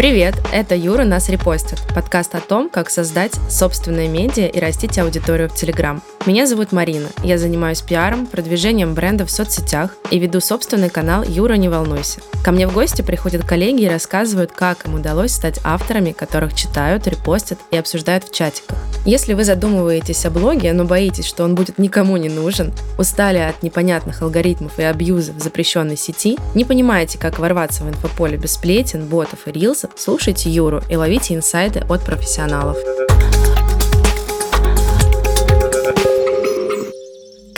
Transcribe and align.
Привет, 0.00 0.36
это 0.50 0.74
Юра 0.74 1.04
«Нас 1.04 1.28
репостит»– 1.28 1.78
подкаст 1.94 2.34
о 2.34 2.40
том, 2.40 2.70
как 2.70 2.88
создать 2.88 3.34
собственное 3.50 4.08
медиа 4.08 4.46
и 4.46 4.58
растить 4.58 4.98
аудиторию 4.98 5.50
в 5.50 5.54
Телеграм. 5.54 6.00
Меня 6.26 6.46
зовут 6.46 6.70
Марина, 6.70 7.08
я 7.24 7.38
занимаюсь 7.38 7.80
пиаром, 7.80 8.26
продвижением 8.26 8.92
бренда 8.92 9.24
в 9.24 9.30
соцсетях 9.30 9.96
и 10.10 10.18
веду 10.18 10.40
собственный 10.40 10.90
канал 10.90 11.24
«Юра, 11.26 11.54
не 11.54 11.70
волнуйся». 11.70 12.20
Ко 12.44 12.52
мне 12.52 12.68
в 12.68 12.74
гости 12.74 13.00
приходят 13.00 13.42
коллеги 13.42 13.84
и 13.84 13.88
рассказывают, 13.88 14.52
как 14.52 14.84
им 14.84 14.96
удалось 14.96 15.32
стать 15.32 15.60
авторами, 15.64 16.12
которых 16.12 16.54
читают, 16.54 17.06
репостят 17.06 17.58
и 17.70 17.76
обсуждают 17.78 18.24
в 18.24 18.34
чатиках. 18.34 18.76
Если 19.06 19.32
вы 19.32 19.44
задумываетесь 19.44 20.26
о 20.26 20.30
блоге, 20.30 20.74
но 20.74 20.84
боитесь, 20.84 21.24
что 21.24 21.42
он 21.42 21.54
будет 21.54 21.78
никому 21.78 22.18
не 22.18 22.28
нужен, 22.28 22.74
устали 22.98 23.38
от 23.38 23.62
непонятных 23.62 24.20
алгоритмов 24.20 24.78
и 24.78 24.82
абьюза 24.82 25.32
в 25.32 25.40
запрещенной 25.40 25.96
сети, 25.96 26.36
не 26.54 26.66
понимаете, 26.66 27.18
как 27.18 27.38
ворваться 27.38 27.82
в 27.82 27.88
инфополе 27.88 28.36
без 28.36 28.52
сплетен, 28.52 29.06
ботов 29.06 29.46
и 29.46 29.52
рилсов, 29.52 29.92
слушайте 29.96 30.50
Юру 30.50 30.82
и 30.90 30.96
ловите 30.96 31.34
инсайды 31.34 31.80
от 31.88 32.04
профессионалов. 32.04 32.76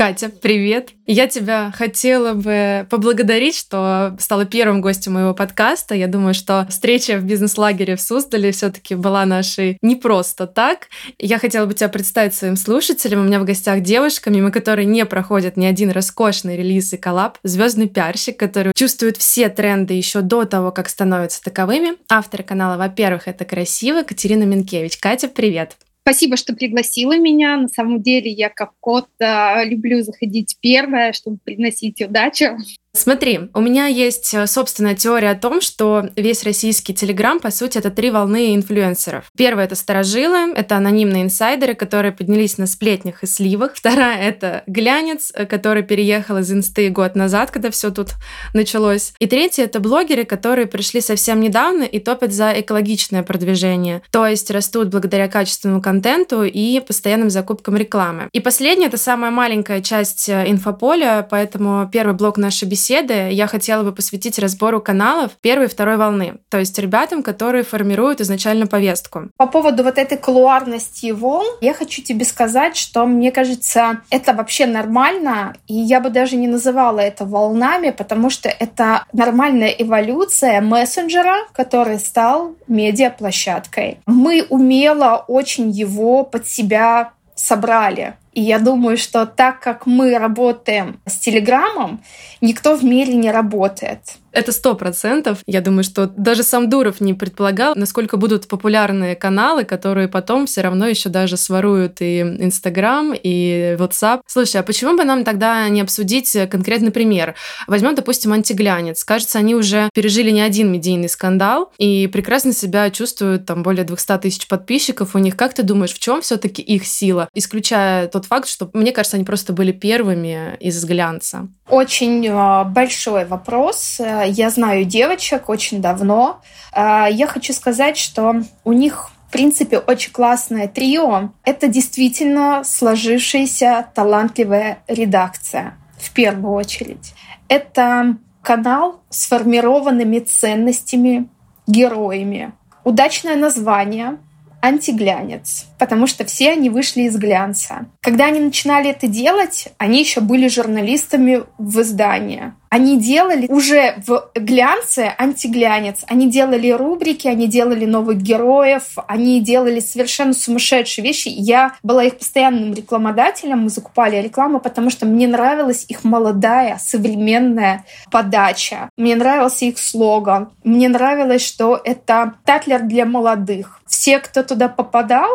Катя, 0.03 0.31
привет! 0.31 0.91
Я 1.07 1.29
тебя 1.29 1.73
хотела 1.73 2.33
бы 2.33 2.89
поблагодарить, 2.91 3.57
что 3.57 4.17
стала 4.19 4.45
первым 4.45 4.81
гостем 4.81 5.13
моего 5.13 5.33
подкаста. 5.33 5.95
Я 5.95 6.09
думаю, 6.09 6.35
что 6.35 6.67
встреча 6.69 7.19
в 7.19 7.23
бизнес-лагере 7.23 7.95
в 7.95 8.01
Суздале 8.01 8.51
все-таки 8.51 8.97
была 8.97 9.25
нашей 9.27 9.79
не 9.81 9.95
просто 9.95 10.49
так. 10.49 10.89
Я 11.21 11.39
хотела 11.39 11.67
бы 11.67 11.75
тебя 11.75 11.89
представить 11.89 12.35
своим 12.35 12.57
слушателям. 12.57 13.21
У 13.21 13.23
меня 13.29 13.39
в 13.39 13.45
гостях 13.45 13.81
девушка, 13.83 14.31
мимо 14.31 14.51
которой 14.51 14.87
не 14.87 15.07
проходит 15.07 15.57
ни 15.57 15.67
один 15.67 15.93
роскошный 15.93 16.57
релиз 16.57 16.93
и 16.93 16.97
коллаб, 16.97 17.39
звездный 17.45 17.89
пиарщик, 17.89 18.37
который 18.37 18.73
чувствует 18.75 19.19
все 19.19 19.51
тренды 19.51 19.95
еще 19.95 20.21
до 20.21 20.47
того, 20.47 20.73
как 20.73 20.89
становятся 20.89 21.41
таковыми. 21.45 21.93
Автор 22.11 22.43
канала, 22.43 22.77
во-первых, 22.77 23.29
это 23.29 23.45
красиво, 23.45 24.03
Катерина 24.03 24.43
Минкевич. 24.43 24.97
Катя, 24.97 25.29
привет! 25.29 25.77
Спасибо, 26.05 26.37
что 26.37 26.55
пригласила 26.55 27.17
меня. 27.17 27.57
На 27.57 27.69
самом 27.69 28.03
деле 28.03 28.31
я 28.31 28.49
как 28.49 28.73
кот 28.81 29.09
а, 29.21 29.65
люблю 29.65 30.03
заходить 30.03 30.57
первая, 30.61 31.13
чтобы 31.13 31.39
приносить 31.39 32.03
удачу. 32.03 32.57
Смотри, 32.95 33.49
у 33.55 33.63
меня 33.63 33.87
есть 33.87 34.35
э, 34.35 34.47
собственная 34.47 34.95
теория 34.95 35.31
о 35.31 35.35
том, 35.35 35.63
что 35.63 36.11
весь 36.15 36.45
российский 36.45 36.93
Телеграм, 36.93 37.41
по 37.41 37.51
сути, 37.51 37.79
это 37.79 37.91
три 37.91 38.11
волны 38.11 38.55
инфлюенсеров. 38.55 39.31
Первая— 39.35 39.65
это 39.67 39.77
старожилы, 39.77 40.53
это 40.53 40.77
анонимные 40.77 41.23
инсайдеры, 41.23 41.75
которые 41.75 42.13
поднялись 42.13 42.59
на 42.59 42.67
сплетнях 42.67 43.23
и 43.23 43.27
сливах. 43.27 43.73
Вторая— 43.75 44.19
это 44.23 44.63
глянец, 44.67 45.33
э, 45.35 45.47
который 45.47 45.83
переехал 45.83 46.37
из 46.37 46.53
инсты 46.53 46.91
год 46.91 47.15
назад, 47.15 47.51
когда 47.51 47.71
все 47.71 47.91
тут 47.91 48.11
началось. 48.53 49.15
И 49.21 49.27
третья— 49.27 49.65
это 49.65 49.81
блогеры, 49.81 50.27
которые 50.27 50.67
пришли 50.67 51.01
совсем 51.01 51.41
недавно 51.41 51.85
и 51.85 51.99
топят 51.99 52.35
за 52.35 52.53
экологичное 52.61 53.23
продвижение, 53.23 54.03
то 54.11 54.27
есть 54.27 54.51
растут 54.51 54.89
благодаря 54.89 55.29
качественному 55.29 55.81
контенту 55.81 56.45
и 56.45 56.79
постоянным 56.81 57.31
закупкам 57.31 57.75
рекламы. 57.75 58.29
И 58.33 58.41
последняя— 58.41 58.87
это 58.89 58.99
самая 58.99 59.31
маленькая 59.31 59.81
часть 59.81 60.29
э, 60.29 60.45
инфополя, 60.51 61.27
поэтому 61.31 61.89
первый 61.91 62.15
блок 62.15 62.37
нашей 62.37 62.69
беседы 62.69 62.82
беседы 62.83 63.31
я 63.31 63.47
хотела 63.47 63.85
бы 63.85 63.93
посвятить 63.93 64.39
разбору 64.39 64.81
каналов 64.81 65.33
первой 65.41 65.67
и 65.67 65.69
второй 65.69 65.97
волны, 65.97 66.35
то 66.49 66.59
есть 66.59 66.79
ребятам, 66.79 67.23
которые 67.23 67.63
формируют 67.63 68.21
изначально 68.21 68.67
повестку. 68.67 69.29
По 69.37 69.47
поводу 69.47 69.85
вот 69.85 69.99
этой 69.99 70.19
колуарности 70.19 71.13
волн, 71.13 71.47
я 71.61 71.75
хочу 71.75 72.03
тебе 72.03 72.25
сказать, 72.25 72.77
что 72.77 73.07
мне 73.07 73.31
кажется, 73.31 74.01
это 74.11 74.33
вообще 74.33 74.67
нормально, 74.67 75.55
и 75.69 75.75
я 75.75 76.01
бы 76.01 76.11
даже 76.11 76.37
не 76.37 76.49
называла 76.49 76.99
это 76.99 77.25
волнами, 77.25 77.91
потому 77.91 78.31
что 78.31 78.49
это 78.49 79.05
нормальная 79.13 79.71
эволюция 79.71 80.61
мессенджера, 80.61 81.37
который 81.53 82.01
стал 82.01 82.57
медиаплощадкой. 82.67 83.99
Мы 84.07 84.45
умело 84.49 85.25
очень 85.29 85.71
его 85.71 86.25
под 86.25 86.49
себя 86.49 87.13
собрали. 87.37 88.15
И 88.33 88.41
я 88.41 88.59
думаю, 88.59 88.97
что 88.97 89.27
так 89.27 89.61
как 89.61 89.87
мы 89.87 90.19
работаем 90.19 91.01
с 91.07 91.17
Телеграмом, 91.17 92.03
никто 92.41 92.77
в 92.77 92.85
мире 92.85 93.15
не 93.15 93.31
работает. 93.31 94.01
Это 94.33 94.51
сто 94.51 94.75
процентов. 94.75 95.41
Я 95.47 95.61
думаю, 95.61 95.85
что 95.85 96.07
даже 96.07 96.43
сам 96.43 96.71
Дуров 96.71 97.03
не 97.03 97.13
предполагал, 97.13 97.75
насколько 97.77 98.17
будут 98.17 98.49
популярные 98.49 99.15
каналы, 99.15 99.65
которые 99.65 100.09
потом 100.09 100.47
все 100.47 100.63
равно 100.63 100.87
еще 100.87 101.11
даже 101.11 101.37
своруют 101.37 102.01
и 102.01 102.21
Инстаграм, 102.21 103.13
и 103.13 103.77
WhatsApp. 103.79 104.23
Слушай, 104.27 104.63
а 104.63 104.63
почему 104.63 104.97
бы 104.97 105.05
нам 105.05 105.25
тогда 105.25 105.69
не 105.69 105.83
обсудить 105.83 106.35
конкретный 106.51 106.91
пример? 106.91 107.35
Возьмем, 107.67 107.95
допустим, 107.95 108.33
антиглянец. 108.33 109.05
Кажется, 109.05 109.39
они 109.39 109.55
уже 109.55 109.91
пережили 109.93 110.31
не 110.31 110.41
один 110.41 110.73
медийный 110.73 111.11
скандал 111.11 111.71
и 111.77 112.07
прекрасно 112.07 112.55
себя 112.55 112.89
чувствуют, 112.89 113.45
там 113.45 113.63
более 113.63 113.85
200 113.85 114.19
тысяч 114.19 114.49
подписчиков 114.49 115.15
у 115.15 115.19
них. 115.19 115.37
Как 115.37 115.53
ты 115.53 115.63
думаешь, 115.63 115.93
в 115.93 115.99
чем 115.99 116.23
все-таки 116.23 116.63
их 116.63 116.87
сила, 116.87 117.29
исключая 117.35 118.09
тот 118.09 118.22
факт, 118.27 118.49
что, 118.49 118.71
мне 118.73 118.93
кажется, 118.93 119.17
они 119.17 119.25
просто 119.25 119.53
были 119.53 119.73
первыми 119.73 120.57
из 120.61 120.85
глянца? 120.85 121.49
Очень 121.69 122.29
а, 122.29 122.65
большой 122.65 123.25
вопрос 123.25 124.01
я 124.27 124.51
знаю 124.51 124.85
девочек 124.85 125.49
очень 125.49 125.81
давно. 125.81 126.41
А, 126.73 127.09
я 127.09 127.27
хочу 127.27 127.53
сказать, 127.53 127.97
что 127.97 128.43
у 128.65 128.73
них 128.73 129.11
в 129.29 129.33
принципе, 129.33 129.79
очень 129.79 130.13
классное 130.13 130.69
трио. 130.69 131.31
Это 131.45 131.67
действительно 131.67 132.65
сложившаяся 132.67 133.87
талантливая 133.95 134.81
редакция, 134.87 135.79
в 135.99 136.11
первую 136.11 136.53
очередь. 136.53 137.15
Это 137.49 138.19
канал 138.43 139.01
с 139.09 139.23
сформированными 139.23 140.19
ценностями, 140.19 141.31
героями. 141.67 142.53
Удачное 142.85 143.37
название, 143.37 144.19
антиглянец, 144.61 145.67
потому 145.83 146.07
что 146.07 146.25
все 146.25 146.53
они 146.53 146.71
вышли 146.71 147.03
из 147.03 147.17
глянца. 147.17 147.87
Когда 148.03 148.27
они 148.27 148.39
начинали 148.39 148.89
это 148.89 149.09
делать, 149.09 149.67
они 149.79 149.99
еще 149.99 150.21
были 150.21 150.47
журналистами 150.47 151.43
в 151.59 151.81
издании. 151.81 152.53
Они 152.73 152.99
делали 152.99 153.49
уже 153.49 153.97
в 154.07 154.31
глянце 154.35 155.13
антиглянец. 155.19 156.05
Они 156.09 156.31
делали 156.31 156.71
рубрики, 156.71 157.29
они 157.29 157.47
делали 157.47 157.85
новых 157.85 158.17
героев, 158.23 158.95
они 159.09 159.43
делали 159.43 159.81
совершенно 159.81 160.33
сумасшедшие 160.33 161.05
вещи. 161.05 161.29
Я 161.29 161.75
была 161.83 162.05
их 162.05 162.17
постоянным 162.17 162.73
рекламодателем, 162.73 163.65
мы 163.65 163.69
закупали 163.69 164.17
рекламу, 164.17 164.59
потому 164.59 164.89
что 164.89 165.05
мне 165.05 165.29
нравилась 165.29 165.85
их 165.89 166.03
молодая, 166.05 166.79
современная 166.83 167.85
подача. 168.11 168.89
Мне 168.97 169.17
нравился 169.17 169.67
их 169.67 169.79
слоган. 169.79 170.51
Мне 170.65 170.89
нравилось, 170.89 171.45
что 171.45 171.79
это 171.85 172.35
татлер 172.47 172.85
для 172.85 173.05
молодых. 173.05 173.83
Все, 173.87 174.19
кто 174.19 174.43
туда 174.43 174.69
попадал, 174.69 175.29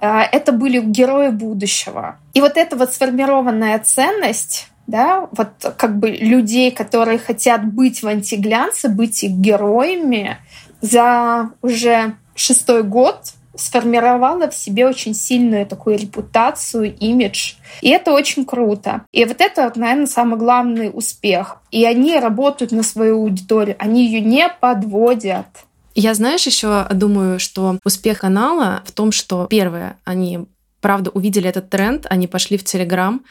это 0.00 0.52
были 0.52 0.80
герои 0.80 1.28
будущего. 1.28 2.18
И 2.32 2.40
вот 2.40 2.56
эта 2.56 2.76
вот 2.76 2.92
сформированная 2.92 3.78
ценность 3.78 4.68
да, 4.86 5.28
вот 5.32 5.48
как 5.76 5.98
бы 5.98 6.10
людей, 6.10 6.70
которые 6.70 7.18
хотят 7.18 7.64
быть 7.64 8.02
в 8.02 8.06
антиглянце, 8.06 8.88
быть 8.88 9.24
их 9.24 9.32
героями, 9.32 10.36
за 10.80 11.50
уже 11.62 12.16
шестой 12.34 12.82
год 12.82 13.32
сформировала 13.56 14.50
в 14.50 14.54
себе 14.54 14.86
очень 14.86 15.14
сильную 15.14 15.64
такую 15.66 15.96
репутацию, 15.96 16.94
имидж. 16.94 17.54
И 17.80 17.88
это 17.88 18.12
очень 18.12 18.44
круто. 18.44 19.06
И 19.12 19.24
вот 19.24 19.40
это, 19.40 19.72
наверное, 19.76 20.06
самый 20.06 20.38
главный 20.38 20.90
успех. 20.92 21.58
И 21.70 21.84
они 21.84 22.18
работают 22.18 22.72
на 22.72 22.82
свою 22.82 23.22
аудиторию, 23.22 23.76
они 23.78 24.06
ее 24.06 24.20
не 24.20 24.48
подводят. 24.48 25.46
Я, 25.94 26.14
знаешь, 26.14 26.46
еще 26.46 26.86
думаю, 26.90 27.38
что 27.38 27.78
успех 27.84 28.20
канала 28.20 28.82
в 28.84 28.92
том, 28.92 29.12
что 29.12 29.46
первое, 29.48 29.98
они 30.04 30.46
правда 30.80 31.10
увидели 31.10 31.48
этот 31.48 31.70
тренд, 31.70 32.06
они 32.10 32.26
пошли 32.26 32.58
в 32.58 32.64
Телеграм, 32.64 33.24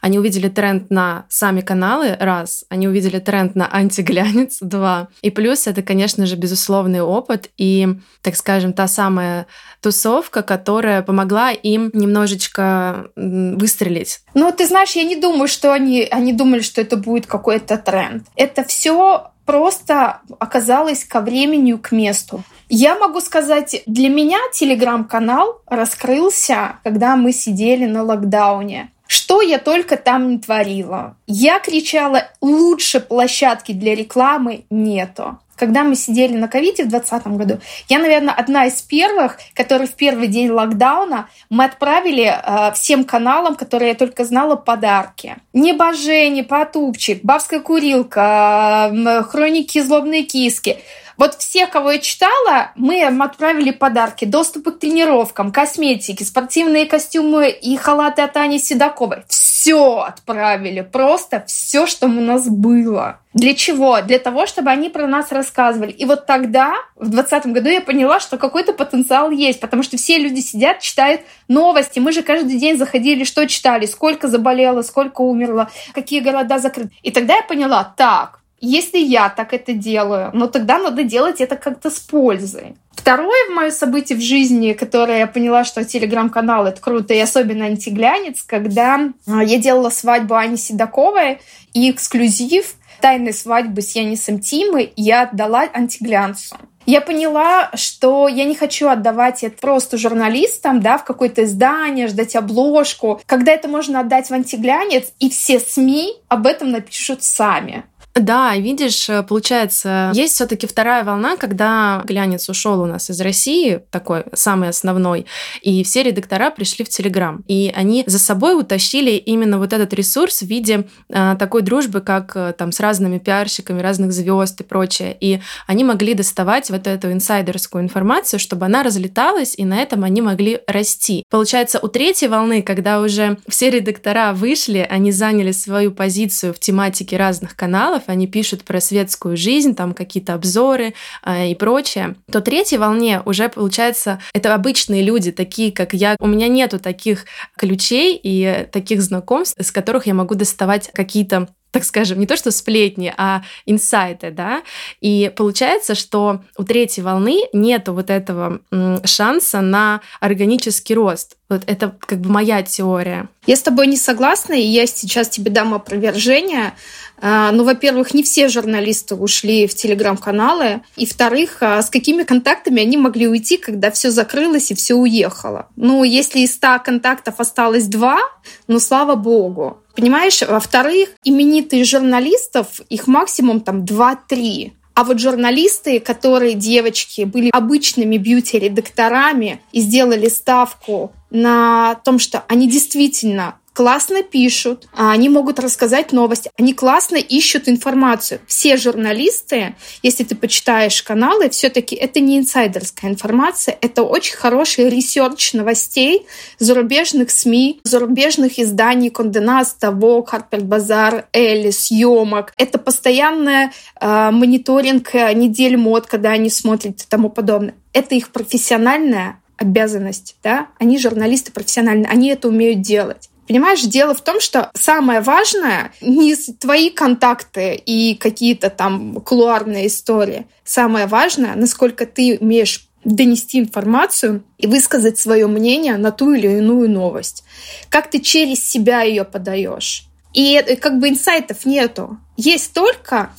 они 0.00 0.18
увидели 0.18 0.48
тренд 0.48 0.90
на 0.90 1.26
сами 1.28 1.60
каналы, 1.60 2.16
раз. 2.18 2.64
Они 2.68 2.88
увидели 2.88 3.18
тренд 3.18 3.54
на 3.54 3.68
антиглянец, 3.70 4.58
два. 4.60 5.08
И 5.20 5.30
плюс 5.30 5.66
это, 5.66 5.82
конечно 5.82 6.26
же, 6.26 6.36
безусловный 6.36 7.02
опыт 7.02 7.50
и, 7.56 7.88
так 8.22 8.36
скажем, 8.36 8.72
та 8.72 8.88
самая 8.88 9.46
тусовка, 9.82 10.42
которая 10.42 11.02
помогла 11.02 11.50
им 11.50 11.90
немножечко 11.92 13.08
выстрелить. 13.16 14.20
Ну, 14.34 14.52
ты 14.52 14.66
знаешь, 14.66 14.92
я 14.92 15.04
не 15.04 15.16
думаю, 15.16 15.48
что 15.48 15.72
они, 15.72 16.06
они 16.10 16.32
думали, 16.32 16.60
что 16.60 16.80
это 16.80 16.96
будет 16.96 17.26
какой-то 17.26 17.76
тренд. 17.76 18.24
Это 18.36 18.64
все 18.64 19.32
просто 19.50 20.20
оказалось 20.38 21.04
ко 21.04 21.20
времени, 21.20 21.72
к 21.72 21.90
месту. 21.90 22.44
Я 22.68 22.96
могу 22.96 23.20
сказать, 23.20 23.82
для 23.84 24.08
меня 24.08 24.38
телеграм-канал 24.52 25.60
раскрылся, 25.66 26.76
когда 26.84 27.16
мы 27.16 27.32
сидели 27.32 27.86
на 27.86 28.04
локдауне. 28.04 28.92
Что 29.08 29.42
я 29.42 29.58
только 29.58 29.96
там 29.96 30.28
не 30.28 30.38
творила. 30.38 31.16
Я 31.26 31.58
кричала, 31.58 32.28
лучше 32.40 33.00
площадки 33.00 33.72
для 33.72 33.96
рекламы 33.96 34.66
нету. 34.70 35.40
Когда 35.60 35.84
мы 35.84 35.94
сидели 35.94 36.32
на 36.32 36.48
ковиде 36.48 36.84
в 36.84 36.88
2020 36.88 37.26
году, 37.36 37.60
я, 37.88 37.98
наверное, 37.98 38.34
одна 38.34 38.64
из 38.64 38.80
первых, 38.80 39.36
которые 39.54 39.86
в 39.86 39.94
первый 39.94 40.26
день 40.26 40.48
локдауна 40.48 41.28
мы 41.50 41.64
отправили 41.64 42.24
э, 42.24 42.72
всем 42.72 43.04
каналам, 43.04 43.56
которые 43.56 43.90
я 43.90 43.94
только 43.94 44.24
знала, 44.24 44.56
подарки. 44.56 45.36
Небожение, 45.52 46.44
Потупчик, 46.44 47.22
Бабская 47.22 47.60
курилка, 47.60 48.90
э, 48.90 49.22
Хроники 49.24 49.82
злобной 49.82 50.22
киски. 50.22 50.78
Вот 51.18 51.34
все, 51.34 51.66
кого 51.66 51.90
я 51.90 51.98
читала, 51.98 52.70
мы 52.76 53.02
им 53.02 53.20
отправили 53.20 53.72
подарки. 53.72 54.24
Доступы 54.24 54.72
к 54.72 54.78
тренировкам, 54.78 55.52
косметики, 55.52 56.22
спортивные 56.22 56.86
костюмы 56.86 57.50
и 57.50 57.76
халаты 57.76 58.22
от 58.22 58.34
Ани 58.38 58.58
Седоковой. 58.58 59.24
Все 59.60 59.98
отправили. 59.98 60.80
Просто 60.80 61.44
все, 61.46 61.86
что 61.86 62.06
у 62.06 62.08
нас 62.08 62.48
было. 62.48 63.20
Для 63.34 63.54
чего? 63.54 64.00
Для 64.00 64.18
того, 64.18 64.46
чтобы 64.46 64.70
они 64.70 64.88
про 64.88 65.06
нас 65.06 65.32
рассказывали. 65.32 65.90
И 65.90 66.06
вот 66.06 66.24
тогда, 66.24 66.72
в 66.96 67.10
2020 67.10 67.52
году, 67.52 67.68
я 67.68 67.82
поняла, 67.82 68.20
что 68.20 68.38
какой-то 68.38 68.72
потенциал 68.72 69.30
есть, 69.30 69.60
потому 69.60 69.82
что 69.82 69.98
все 69.98 70.16
люди 70.16 70.40
сидят, 70.40 70.80
читают 70.80 71.20
новости. 71.46 71.98
Мы 71.98 72.12
же 72.12 72.22
каждый 72.22 72.58
день 72.58 72.78
заходили, 72.78 73.24
что 73.24 73.46
читали, 73.46 73.84
сколько 73.84 74.28
заболело, 74.28 74.80
сколько 74.80 75.20
умерло, 75.20 75.68
какие 75.92 76.20
города 76.20 76.58
закрыты. 76.58 76.92
И 77.02 77.10
тогда 77.10 77.36
я 77.36 77.42
поняла, 77.42 77.92
так, 77.98 78.39
если 78.60 78.98
я 78.98 79.28
так 79.28 79.52
это 79.52 79.72
делаю, 79.72 80.30
ну 80.32 80.48
тогда 80.48 80.78
надо 80.78 81.02
делать 81.02 81.40
это 81.40 81.56
как-то 81.56 81.90
с 81.90 81.98
пользой. 82.00 82.76
Второе 82.92 83.50
мое 83.50 83.70
событие 83.70 84.18
в 84.18 84.20
жизни, 84.20 84.74
которое 84.74 85.20
я 85.20 85.26
поняла, 85.26 85.64
что 85.64 85.84
телеграм-канал 85.84 86.66
это 86.66 86.80
круто, 86.80 87.14
и 87.14 87.18
особенно 87.18 87.64
антиглянец, 87.64 88.42
когда 88.42 89.00
а, 89.26 89.42
я 89.42 89.58
делала 89.58 89.88
свадьбу 89.88 90.34
Ани 90.34 90.56
Седоковой 90.56 91.40
и 91.72 91.90
эксклюзив 91.90 92.74
тайной 93.00 93.32
свадьбы 93.32 93.80
с 93.80 93.96
Янисом 93.96 94.40
Тимой 94.40 94.92
я 94.96 95.22
отдала 95.22 95.66
антиглянцу. 95.72 96.56
Я 96.86 97.00
поняла, 97.00 97.70
что 97.74 98.26
я 98.26 98.44
не 98.44 98.54
хочу 98.54 98.88
отдавать 98.88 99.44
это 99.44 99.56
просто 99.58 99.96
журналистам, 99.96 100.80
да, 100.80 100.98
в 100.98 101.04
какое-то 101.04 101.44
издание, 101.44 102.08
ждать 102.08 102.36
обложку, 102.36 103.20
когда 103.26 103.52
это 103.52 103.68
можно 103.68 104.00
отдать 104.00 104.28
в 104.28 104.32
антиглянец, 104.32 105.12
и 105.18 105.30
все 105.30 105.60
СМИ 105.60 106.14
об 106.28 106.46
этом 106.46 106.70
напишут 106.70 107.22
сами. 107.22 107.84
Да, 108.20 108.54
видишь, 108.56 109.08
э, 109.08 109.22
получается, 109.22 110.12
есть 110.14 110.34
все-таки 110.34 110.66
вторая 110.66 111.04
волна, 111.04 111.36
когда 111.36 112.02
глянец 112.04 112.48
ушел 112.50 112.82
у 112.82 112.86
нас 112.86 113.08
из 113.08 113.20
России, 113.20 113.80
такой 113.90 114.24
самый 114.34 114.68
основной, 114.68 115.26
и 115.62 115.82
все 115.84 116.02
редактора 116.02 116.50
пришли 116.50 116.84
в 116.84 116.90
Телеграм. 116.90 117.42
И 117.48 117.72
они 117.74 118.04
за 118.06 118.18
собой 118.18 118.58
утащили 118.58 119.12
именно 119.12 119.58
вот 119.58 119.72
этот 119.72 119.94
ресурс 119.94 120.42
в 120.42 120.46
виде 120.46 120.86
э, 121.08 121.36
такой 121.38 121.62
дружбы, 121.62 122.02
как 122.02 122.36
э, 122.36 122.52
там 122.56 122.72
с 122.72 122.80
разными 122.80 123.18
пиарщиками 123.18 123.80
разных 123.80 124.12
звезд 124.12 124.60
и 124.60 124.64
прочее. 124.64 125.16
И 125.18 125.40
они 125.66 125.82
могли 125.84 126.12
доставать 126.12 126.68
вот 126.70 126.86
эту 126.86 127.12
инсайдерскую 127.12 127.82
информацию, 127.82 128.38
чтобы 128.38 128.66
она 128.66 128.82
разлеталась, 128.82 129.54
и 129.56 129.64
на 129.64 129.78
этом 129.80 130.04
они 130.04 130.20
могли 130.20 130.60
расти. 130.66 131.24
Получается, 131.30 131.78
у 131.80 131.88
третьей 131.88 132.28
волны, 132.28 132.60
когда 132.60 133.00
уже 133.00 133.38
все 133.48 133.70
редактора 133.70 134.32
вышли, 134.34 134.86
они 134.90 135.10
заняли 135.10 135.52
свою 135.52 135.90
позицию 135.90 136.52
в 136.52 136.58
тематике 136.58 137.16
разных 137.16 137.56
каналов, 137.56 137.70
каналов, 137.70 138.02
они 138.10 138.26
пишут 138.26 138.64
про 138.64 138.80
светскую 138.80 139.36
жизнь, 139.36 139.74
там 139.74 139.94
какие-то 139.94 140.34
обзоры 140.34 140.94
э, 141.24 141.50
и 141.50 141.54
прочее, 141.54 142.16
то 142.30 142.40
третьей 142.40 142.78
волне 142.78 143.22
уже, 143.24 143.48
получается, 143.48 144.20
это 144.32 144.54
обычные 144.54 145.02
люди, 145.02 145.32
такие 145.32 145.72
как 145.72 145.94
я. 145.94 146.16
У 146.20 146.26
меня 146.26 146.48
нету 146.48 146.78
таких 146.78 147.26
ключей 147.56 148.18
и 148.22 148.66
таких 148.72 149.02
знакомств, 149.02 149.56
с 149.60 149.70
которых 149.70 150.06
я 150.06 150.14
могу 150.14 150.34
доставать 150.34 150.90
какие-то 150.92 151.48
так 151.70 151.84
скажем, 151.84 152.18
не 152.18 152.26
то 152.26 152.36
что 152.36 152.50
сплетни, 152.50 153.14
а 153.16 153.42
инсайты, 153.64 154.30
да, 154.30 154.62
и 155.00 155.32
получается, 155.36 155.94
что 155.94 156.42
у 156.58 156.64
третьей 156.64 157.04
волны 157.04 157.42
нету 157.52 157.92
вот 157.92 158.10
этого 158.10 158.60
шанса 159.04 159.60
на 159.60 160.00
органический 160.20 160.94
рост. 160.94 161.36
Вот 161.50 161.64
это 161.66 161.94
как 162.00 162.20
бы 162.20 162.30
моя 162.30 162.62
теория. 162.62 163.28
Я 163.44 163.56
с 163.56 163.62
тобой 163.62 163.88
не 163.88 163.96
согласна, 163.96 164.54
и 164.54 164.62
я 164.62 164.86
сейчас 164.86 165.28
тебе 165.28 165.50
дам 165.50 165.74
опровержение. 165.74 166.74
А, 167.20 167.50
ну, 167.50 167.64
во-первых, 167.64 168.14
не 168.14 168.22
все 168.22 168.48
журналисты 168.48 169.16
ушли 169.16 169.66
в 169.66 169.74
телеграм-каналы, 169.74 170.82
и, 170.96 171.04
во-вторых, 171.04 171.58
а 171.60 171.82
с 171.82 171.90
какими 171.90 172.22
контактами 172.22 172.80
они 172.80 172.96
могли 172.96 173.26
уйти, 173.26 173.56
когда 173.56 173.90
все 173.90 174.12
закрылось 174.12 174.70
и 174.70 174.74
все 174.74 174.94
уехало. 174.94 175.68
Ну, 175.74 176.04
если 176.04 176.38
из 176.40 176.54
100 176.54 176.78
контактов 176.84 177.34
осталось 177.38 177.86
два, 177.86 178.20
ну, 178.68 178.78
слава 178.78 179.16
богу. 179.16 179.82
Понимаешь, 179.96 180.40
во-вторых, 180.42 181.10
именитые 181.24 181.84
журналистов, 181.84 182.80
их 182.88 183.08
максимум 183.08 183.60
там 183.60 183.84
2-3. 183.84 184.72
А 185.00 185.04
вот 185.04 185.18
журналисты, 185.18 185.98
которые, 185.98 186.52
девочки, 186.52 187.22
были 187.22 187.48
обычными 187.54 188.18
бьюти-редакторами 188.18 189.62
и 189.72 189.80
сделали 189.80 190.28
ставку 190.28 191.12
на 191.30 191.94
том, 192.04 192.18
что 192.18 192.44
они 192.48 192.68
действительно 192.68 193.54
классно 193.80 194.22
пишут, 194.22 194.88
а 194.92 195.10
они 195.10 195.30
могут 195.30 195.58
рассказать 195.58 196.12
новости, 196.12 196.50
они 196.58 196.74
классно 196.74 197.16
ищут 197.16 197.66
информацию. 197.66 198.42
Все 198.46 198.76
журналисты, 198.76 199.74
если 200.02 200.22
ты 200.22 200.34
почитаешь 200.34 201.02
каналы, 201.02 201.48
все-таки 201.48 201.96
это 201.96 202.20
не 202.20 202.36
инсайдерская 202.36 203.10
информация, 203.10 203.78
это 203.80 204.02
очень 204.02 204.36
хороший 204.36 204.90
research 204.90 205.54
новостей 205.54 206.26
зарубежных 206.58 207.30
СМИ, 207.30 207.80
зарубежных 207.82 208.58
изданий 208.58 209.08
Конде 209.08 209.40
Наста, 209.40 209.86
Vogue, 209.86 210.26
Harper's, 210.30 211.24
Elle, 211.32 211.70
съемок. 211.70 212.52
Это 212.58 212.78
постоянный 212.78 213.70
э, 213.98 214.30
мониторинг 214.30 215.14
э, 215.14 215.32
недель 215.32 215.78
мод, 215.78 216.06
когда 216.06 216.32
они 216.32 216.50
смотрят 216.50 217.00
и 217.00 217.04
тому 217.08 217.30
подобное. 217.30 217.74
Это 217.94 218.14
их 218.14 218.28
профессиональная 218.28 219.40
обязанность, 219.56 220.36
да, 220.42 220.68
они 220.78 220.98
журналисты 220.98 221.52
профессиональные, 221.52 222.10
они 222.10 222.28
это 222.28 222.48
умеют 222.48 222.82
делать. 222.82 223.30
Понимаешь, 223.50 223.80
дело 223.80 224.14
в 224.14 224.20
том, 224.20 224.38
что 224.38 224.70
самое 224.74 225.20
важное 225.20 225.92
не 226.00 226.36
твои 226.36 226.88
контакты 226.88 227.74
и 227.74 228.14
какие-то 228.14 228.70
там 228.70 229.14
кулуарные 229.14 229.88
истории. 229.88 230.46
Самое 230.62 231.06
важное, 231.06 231.56
насколько 231.56 232.06
ты 232.06 232.38
умеешь 232.40 232.86
донести 233.02 233.58
информацию 233.58 234.44
и 234.56 234.68
высказать 234.68 235.18
свое 235.18 235.48
мнение 235.48 235.96
на 235.96 236.12
ту 236.12 236.32
или 236.32 236.46
иную 236.46 236.88
новость. 236.88 237.42
Как 237.88 238.08
ты 238.08 238.20
через 238.20 238.64
себя 238.64 239.02
ее 239.02 239.24
подаешь. 239.24 240.04
И 240.32 240.62
как 240.80 241.00
бы 241.00 241.08
инсайтов 241.08 241.66
нету. 241.66 242.18
Есть 242.36 242.72
только 242.72 243.32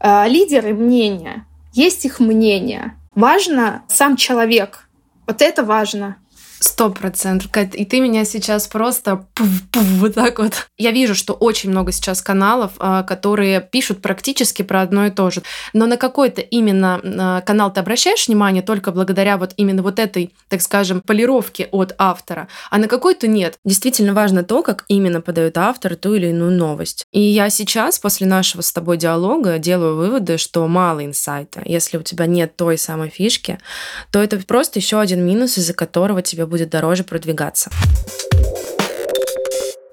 э, 0.00 0.28
лидеры 0.28 0.72
мнения, 0.72 1.44
есть 1.74 2.06
их 2.06 2.20
мнение. 2.20 2.96
Важно 3.14 3.82
сам 3.88 4.16
человек. 4.16 4.88
Вот 5.26 5.42
это 5.42 5.62
важно. 5.62 6.16
Сто 6.60 6.90
процентов. 6.90 7.50
И 7.74 7.84
ты 7.84 8.00
меня 8.00 8.24
сейчас 8.24 8.66
просто 8.66 9.26
пуф-пуф, 9.34 9.84
вот 9.98 10.14
так 10.14 10.38
вот. 10.38 10.68
Я 10.76 10.90
вижу, 10.90 11.14
что 11.14 11.32
очень 11.32 11.70
много 11.70 11.92
сейчас 11.92 12.20
каналов, 12.20 12.72
а, 12.78 13.02
которые 13.02 13.60
пишут 13.60 14.02
практически 14.02 14.62
про 14.62 14.82
одно 14.82 15.06
и 15.06 15.10
то 15.10 15.30
же. 15.30 15.42
Но 15.72 15.86
на 15.86 15.96
какой-то 15.96 16.40
именно 16.40 17.00
а, 17.02 17.40
канал 17.42 17.72
ты 17.72 17.80
обращаешь 17.80 18.26
внимание 18.26 18.62
только 18.62 18.90
благодаря 18.90 19.36
вот 19.36 19.52
именно 19.56 19.82
вот 19.82 19.98
этой, 19.98 20.32
так 20.48 20.60
скажем, 20.62 21.00
полировке 21.00 21.68
от 21.70 21.94
автора, 21.98 22.48
а 22.70 22.78
на 22.78 22.88
какой-то 22.88 23.28
нет. 23.28 23.58
Действительно 23.64 24.12
важно 24.14 24.42
то, 24.42 24.62
как 24.62 24.84
именно 24.88 25.20
подает 25.20 25.58
автор 25.58 25.94
ту 25.96 26.14
или 26.14 26.28
иную 26.28 26.50
новость. 26.50 27.04
И 27.12 27.20
я 27.20 27.50
сейчас, 27.50 27.98
после 27.98 28.26
нашего 28.26 28.62
с 28.62 28.72
тобой 28.72 28.96
диалога, 28.96 29.58
делаю 29.58 29.96
выводы, 29.96 30.38
что 30.38 30.66
мало 30.66 31.04
инсайта. 31.04 31.62
Если 31.64 31.98
у 31.98 32.02
тебя 32.02 32.26
нет 32.26 32.56
той 32.56 32.78
самой 32.78 33.10
фишки, 33.10 33.58
то 34.10 34.22
это 34.22 34.38
просто 34.38 34.78
еще 34.78 34.98
один 35.00 35.24
минус, 35.24 35.58
из-за 35.58 35.74
которого 35.74 36.22
тебе 36.22 36.46
будет 36.48 36.70
дороже 36.70 37.04
продвигаться. 37.04 37.70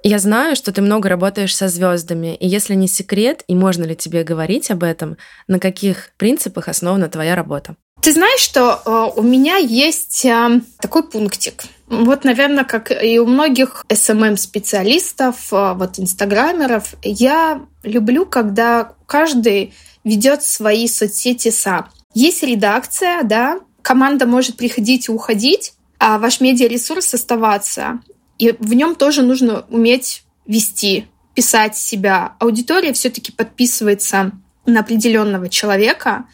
Я 0.07 0.19
знаю, 0.19 0.55
что 0.55 0.71
ты 0.71 0.83
много 0.83 1.09
работаешь 1.09 1.55
со 1.55 1.67
звездами, 1.67 2.35
и 2.35 2.47
если 2.47 2.75
не 2.75 2.87
секрет, 2.87 3.43
и 3.47 3.55
можно 3.55 3.83
ли 3.83 3.95
тебе 3.95 4.23
говорить 4.23 4.69
об 4.69 4.83
этом, 4.83 5.17
на 5.47 5.59
каких 5.59 6.11
принципах 6.17 6.67
основана 6.67 7.09
твоя 7.09 7.35
работа? 7.35 7.75
Ты 8.01 8.11
знаешь, 8.11 8.39
что 8.39 8.81
э, 8.85 9.19
у 9.19 9.23
меня 9.23 9.57
есть 9.57 10.23
э, 10.25 10.61
такой 10.79 11.09
пунктик. 11.09 11.63
Вот, 11.87 12.23
наверное, 12.23 12.65
как 12.65 12.91
и 12.91 13.17
у 13.17 13.25
многих 13.25 13.83
SMM-специалистов, 13.89 15.51
э, 15.51 15.73
вот 15.73 15.97
инстаграмеров, 15.97 16.93
я 17.01 17.61
люблю, 17.81 18.27
когда 18.27 18.93
каждый 19.07 19.73
ведет 20.03 20.43
свои 20.43 20.87
соцсети 20.87 21.49
сам. 21.49 21.89
Есть 22.13 22.43
редакция, 22.43 23.23
да, 23.23 23.59
команда 23.81 24.27
может 24.27 24.55
приходить 24.55 25.07
и 25.07 25.11
уходить, 25.11 25.73
ваш 26.19 26.41
медиаресурс 26.41 27.13
оставаться. 27.13 27.99
И 28.37 28.53
в 28.59 28.73
нем 28.73 28.95
тоже 28.95 29.21
нужно 29.21 29.65
уметь 29.69 30.23
вести, 30.45 31.07
писать 31.33 31.77
себя. 31.77 32.33
Аудитория 32.39 32.93
все-таки 32.93 33.31
подписывается 33.31 34.31
на 34.65 34.81
определенного 34.81 35.49
человека, 35.49 36.25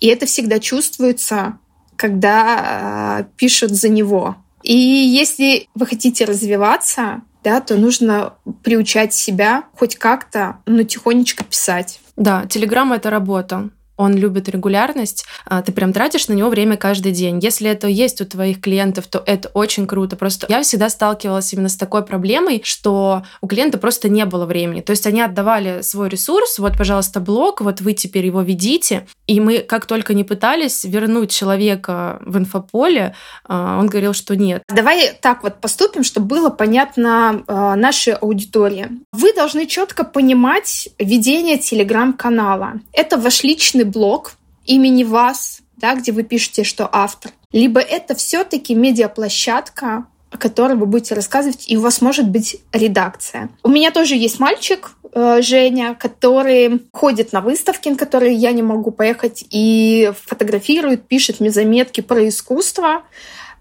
и 0.00 0.08
это 0.08 0.26
всегда 0.26 0.58
чувствуется, 0.58 1.58
когда 1.96 3.20
э, 3.20 3.24
пишут 3.36 3.70
за 3.70 3.88
него. 3.88 4.36
И 4.62 4.74
если 4.76 5.68
вы 5.74 5.86
хотите 5.86 6.24
развиваться, 6.24 7.22
да, 7.44 7.60
то 7.60 7.76
нужно 7.76 8.34
приучать 8.62 9.14
себя 9.14 9.64
хоть 9.76 9.96
как-то, 9.96 10.58
но 10.66 10.84
тихонечко 10.84 11.44
писать. 11.44 12.00
Да, 12.16 12.46
Телеграм— 12.46 12.92
это 12.94 13.10
работа 13.10 13.70
он 14.02 14.16
любит 14.16 14.48
регулярность, 14.48 15.24
а, 15.44 15.62
ты 15.62 15.72
прям 15.72 15.92
тратишь 15.92 16.28
на 16.28 16.34
него 16.34 16.50
время 16.50 16.76
каждый 16.76 17.12
день. 17.12 17.38
Если 17.40 17.70
это 17.70 17.86
есть 17.86 18.20
у 18.20 18.24
твоих 18.24 18.60
клиентов, 18.60 19.06
то 19.06 19.22
это 19.24 19.50
очень 19.54 19.86
круто. 19.86 20.16
Просто 20.16 20.46
я 20.48 20.62
всегда 20.62 20.88
сталкивалась 20.90 21.52
именно 21.52 21.68
с 21.68 21.76
такой 21.76 22.04
проблемой, 22.04 22.62
что 22.64 23.22
у 23.40 23.46
клиента 23.46 23.78
просто 23.78 24.08
не 24.08 24.24
было 24.24 24.46
времени. 24.46 24.80
То 24.80 24.90
есть 24.90 25.06
они 25.06 25.20
отдавали 25.20 25.82
свой 25.82 26.08
ресурс, 26.08 26.58
вот, 26.58 26.76
пожалуйста, 26.76 27.20
блог, 27.20 27.60
вот 27.60 27.80
вы 27.80 27.92
теперь 27.94 28.26
его 28.26 28.42
ведите. 28.42 29.06
И 29.26 29.40
мы 29.40 29.58
как 29.58 29.86
только 29.86 30.14
не 30.14 30.24
пытались 30.24 30.84
вернуть 30.84 31.30
человека 31.30 32.18
в 32.24 32.36
инфополе, 32.36 33.14
а, 33.46 33.78
он 33.78 33.86
говорил, 33.86 34.12
что 34.12 34.36
нет. 34.36 34.62
Давай 34.68 35.12
так 35.20 35.42
вот 35.42 35.60
поступим, 35.60 36.04
чтобы 36.04 36.26
было 36.26 36.50
понятно 36.50 37.44
а, 37.46 37.76
нашей 37.76 38.14
аудитории. 38.14 38.88
Вы 39.12 39.32
должны 39.32 39.66
четко 39.66 40.04
понимать 40.04 40.88
ведение 40.98 41.58
телеграм-канала. 41.58 42.74
Это 42.92 43.16
ваш 43.16 43.42
личный 43.42 43.84
блог 43.92 44.32
имени 44.64 45.04
вас, 45.04 45.60
да, 45.76 45.94
где 45.94 46.12
вы 46.12 46.22
пишете, 46.22 46.64
что 46.64 46.88
автор. 46.90 47.32
Либо 47.52 47.80
это 47.80 48.14
все-таки 48.14 48.74
медиаплощадка, 48.74 50.06
о 50.30 50.38
которой 50.38 50.76
вы 50.76 50.86
будете 50.86 51.14
рассказывать, 51.14 51.70
и 51.70 51.76
у 51.76 51.82
вас 51.82 52.00
может 52.00 52.28
быть 52.28 52.56
редакция. 52.72 53.50
У 53.62 53.68
меня 53.68 53.90
тоже 53.90 54.16
есть 54.16 54.40
мальчик, 54.40 54.92
э, 55.12 55.42
Женя, 55.42 55.94
который 55.94 56.82
ходит 56.92 57.32
на 57.32 57.42
выставки, 57.42 57.90
на 57.90 57.96
которые 57.96 58.34
я 58.34 58.52
не 58.52 58.62
могу 58.62 58.90
поехать, 58.90 59.44
и 59.50 60.10
фотографирует, 60.24 61.06
пишет 61.06 61.40
мне 61.40 61.50
заметки 61.50 62.00
про 62.00 62.26
искусство. 62.26 63.02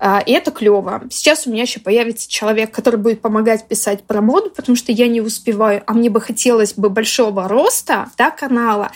А, 0.03 0.19
и 0.19 0.31
это 0.31 0.49
клево. 0.49 1.03
Сейчас 1.11 1.45
у 1.45 1.51
меня 1.51 1.61
еще 1.61 1.79
появится 1.79 2.27
человек, 2.27 2.71
который 2.71 2.95
будет 2.99 3.21
помогать 3.21 3.67
писать 3.67 4.03
про 4.03 4.19
моду, 4.19 4.49
потому 4.49 4.75
что 4.75 4.91
я 4.91 5.07
не 5.07 5.21
успеваю, 5.21 5.83
а 5.85 5.93
мне 5.93 6.09
бы 6.09 6.19
хотелось 6.19 6.73
бы 6.73 6.89
большого 6.89 7.47
роста 7.47 8.09
да, 8.17 8.31
канала. 8.31 8.91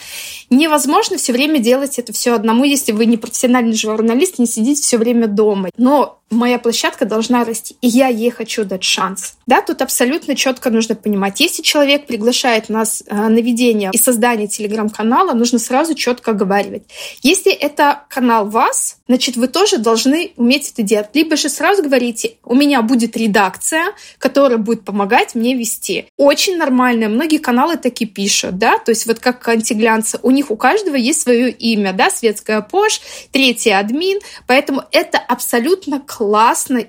Невозможно 0.50 1.18
все 1.18 1.32
время 1.32 1.60
делать 1.60 2.00
это 2.00 2.12
все 2.12 2.34
одному, 2.34 2.64
если 2.64 2.92
вы 2.92 3.06
не 3.06 3.18
профессиональный 3.18 3.76
журналист, 3.76 4.40
не 4.40 4.48
сидите 4.48 4.82
все 4.82 4.98
время 4.98 5.28
дома. 5.28 5.70
Но 5.78 6.22
моя 6.36 6.60
площадка 6.60 7.06
должна 7.06 7.44
расти, 7.44 7.76
и 7.82 7.88
я 7.88 8.08
ей 8.08 8.30
хочу 8.30 8.64
дать 8.66 8.84
шанс. 8.84 9.38
Да, 9.48 9.62
тут 9.62 9.82
абсолютно 9.82 10.36
четко 10.36 10.70
нужно 10.70 10.96
понимать, 10.96 11.40
если 11.40 11.62
человек 11.62 12.06
приглашает 12.06 12.70
нас 12.70 13.04
э, 13.08 13.16
на 13.16 13.40
ведение 13.40 13.92
и 13.94 13.98
создание 13.98 14.48
телеграм-канала, 14.48 15.34
нужно 15.34 15.60
сразу 15.60 15.96
четко 15.96 16.32
оговаривать. 16.32 16.84
Если 17.22 17.52
это 17.52 18.04
канал 18.10 18.48
вас, 18.50 18.98
значит, 19.08 19.38
вы 19.38 19.48
тоже 19.48 19.78
должны 19.78 20.34
уметь 20.36 20.72
это 20.72 20.84
делать. 20.84 21.10
Либо 21.14 21.38
же 21.38 21.50
сразу 21.50 21.84
говорите, 21.84 22.34
у 22.44 22.56
меня 22.56 22.82
будет 22.82 23.16
редакция, 23.18 23.86
которая 24.18 24.58
будет 24.58 24.84
помогать 24.84 25.36
мне 25.36 25.56
вести. 25.56 26.08
Очень 26.18 26.58
нормально. 26.58 27.10
Многие 27.10 27.38
каналы 27.38 27.78
таки 27.78 28.06
пишут, 28.06 28.58
да, 28.58 28.78
то 28.78 28.92
есть 28.92 29.06
вот 29.06 29.20
как 29.20 29.48
антиглянцы, 29.48 30.20
у 30.22 30.32
них 30.32 30.52
у 30.52 30.58
каждого 30.58 30.96
есть 30.96 31.22
свое 31.22 31.50
имя, 31.50 31.94
да, 31.94 32.10
светская 32.10 32.62
пош, 32.62 33.02
третий 33.32 33.72
админ, 33.72 34.20
поэтому 34.48 34.84
это 34.92 35.18
абсолютно 35.18 36.00
классно 36.00 36.25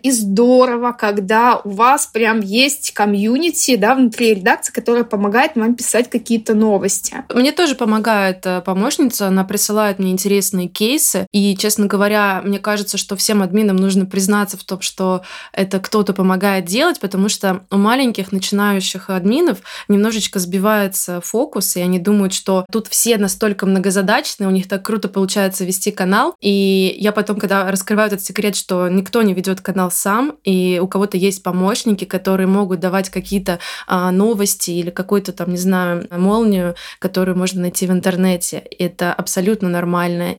и 0.03 0.11
здорово, 0.11 0.93
когда 0.93 1.61
у 1.63 1.71
вас 1.71 2.07
прям 2.07 2.41
есть 2.41 2.93
комьюнити, 2.93 3.77
да, 3.77 3.95
внутри 3.95 4.35
редакции, 4.35 4.73
которая 4.73 5.05
помогает 5.05 5.53
вам 5.57 5.75
писать 5.75 6.11
какие-то 6.11 6.55
новости. 6.55 7.25
Мне 7.33 7.53
тоже 7.53 7.75
помогает 7.75 8.45
э, 8.47 8.61
помощница, 8.61 9.29
она 9.29 9.45
присылает 9.45 9.99
мне 9.99 10.11
интересные 10.11 10.69
кейсы, 10.69 11.27
и, 11.33 11.57
честно 11.57 11.87
говоря, 11.87 12.41
мне 12.45 12.59
кажется, 12.59 12.99
что 12.99 13.17
всем 13.17 13.43
админам 13.43 13.77
нужно 13.77 14.07
признаться 14.07 14.57
в 14.57 14.65
том, 14.65 14.81
что 14.81 15.23
это 15.53 15.81
кто-то 15.81 16.13
помогает 16.13 16.65
делать, 16.65 17.01
потому 17.01 17.29
что 17.29 17.65
у 17.71 17.77
маленьких 17.77 18.33
начинающих 18.33 19.11
админов 19.11 19.59
немножечко 19.89 20.39
сбивается 20.39 21.21
фокус, 21.21 21.77
и 21.77 21.81
они 21.81 21.99
думают, 21.99 22.33
что 22.33 22.65
тут 22.71 22.89
все 22.89 23.19
настолько 23.19 23.67
многозадачные, 23.67 24.49
у 24.49 24.53
них 24.53 24.69
так 24.69 24.85
круто 24.85 25.09
получается 25.09 25.65
вести 25.65 25.91
канал, 25.91 26.35
и 26.41 26.97
я 26.99 27.13
потом, 27.13 27.39
когда 27.39 27.71
раскрываю 27.71 28.09
этот 28.09 28.23
секрет, 28.23 28.57
что 28.57 28.89
никто 28.89 29.16
никто 29.17 29.23
не 29.23 29.35
ведет 29.35 29.63
канал 29.63 29.91
сам, 29.91 30.37
и 30.45 30.79
у 30.83 30.87
кого-то 30.87 31.17
есть 31.17 31.43
помощники, 31.43 32.05
которые 32.05 32.47
могут 32.47 32.81
давать 32.81 33.09
какие-то 33.09 33.59
а, 33.87 34.11
новости 34.11 34.73
или 34.73 34.91
какую-то 34.91 35.33
там, 35.33 35.51
не 35.51 35.57
знаю, 35.57 36.07
молнию, 36.11 36.75
которую 36.99 37.39
можно 37.39 37.63
найти 37.63 37.87
в 37.87 37.93
интернете. 37.93 38.63
Это 38.79 39.15
абсолютно 39.15 39.71
нормально. 39.71 40.37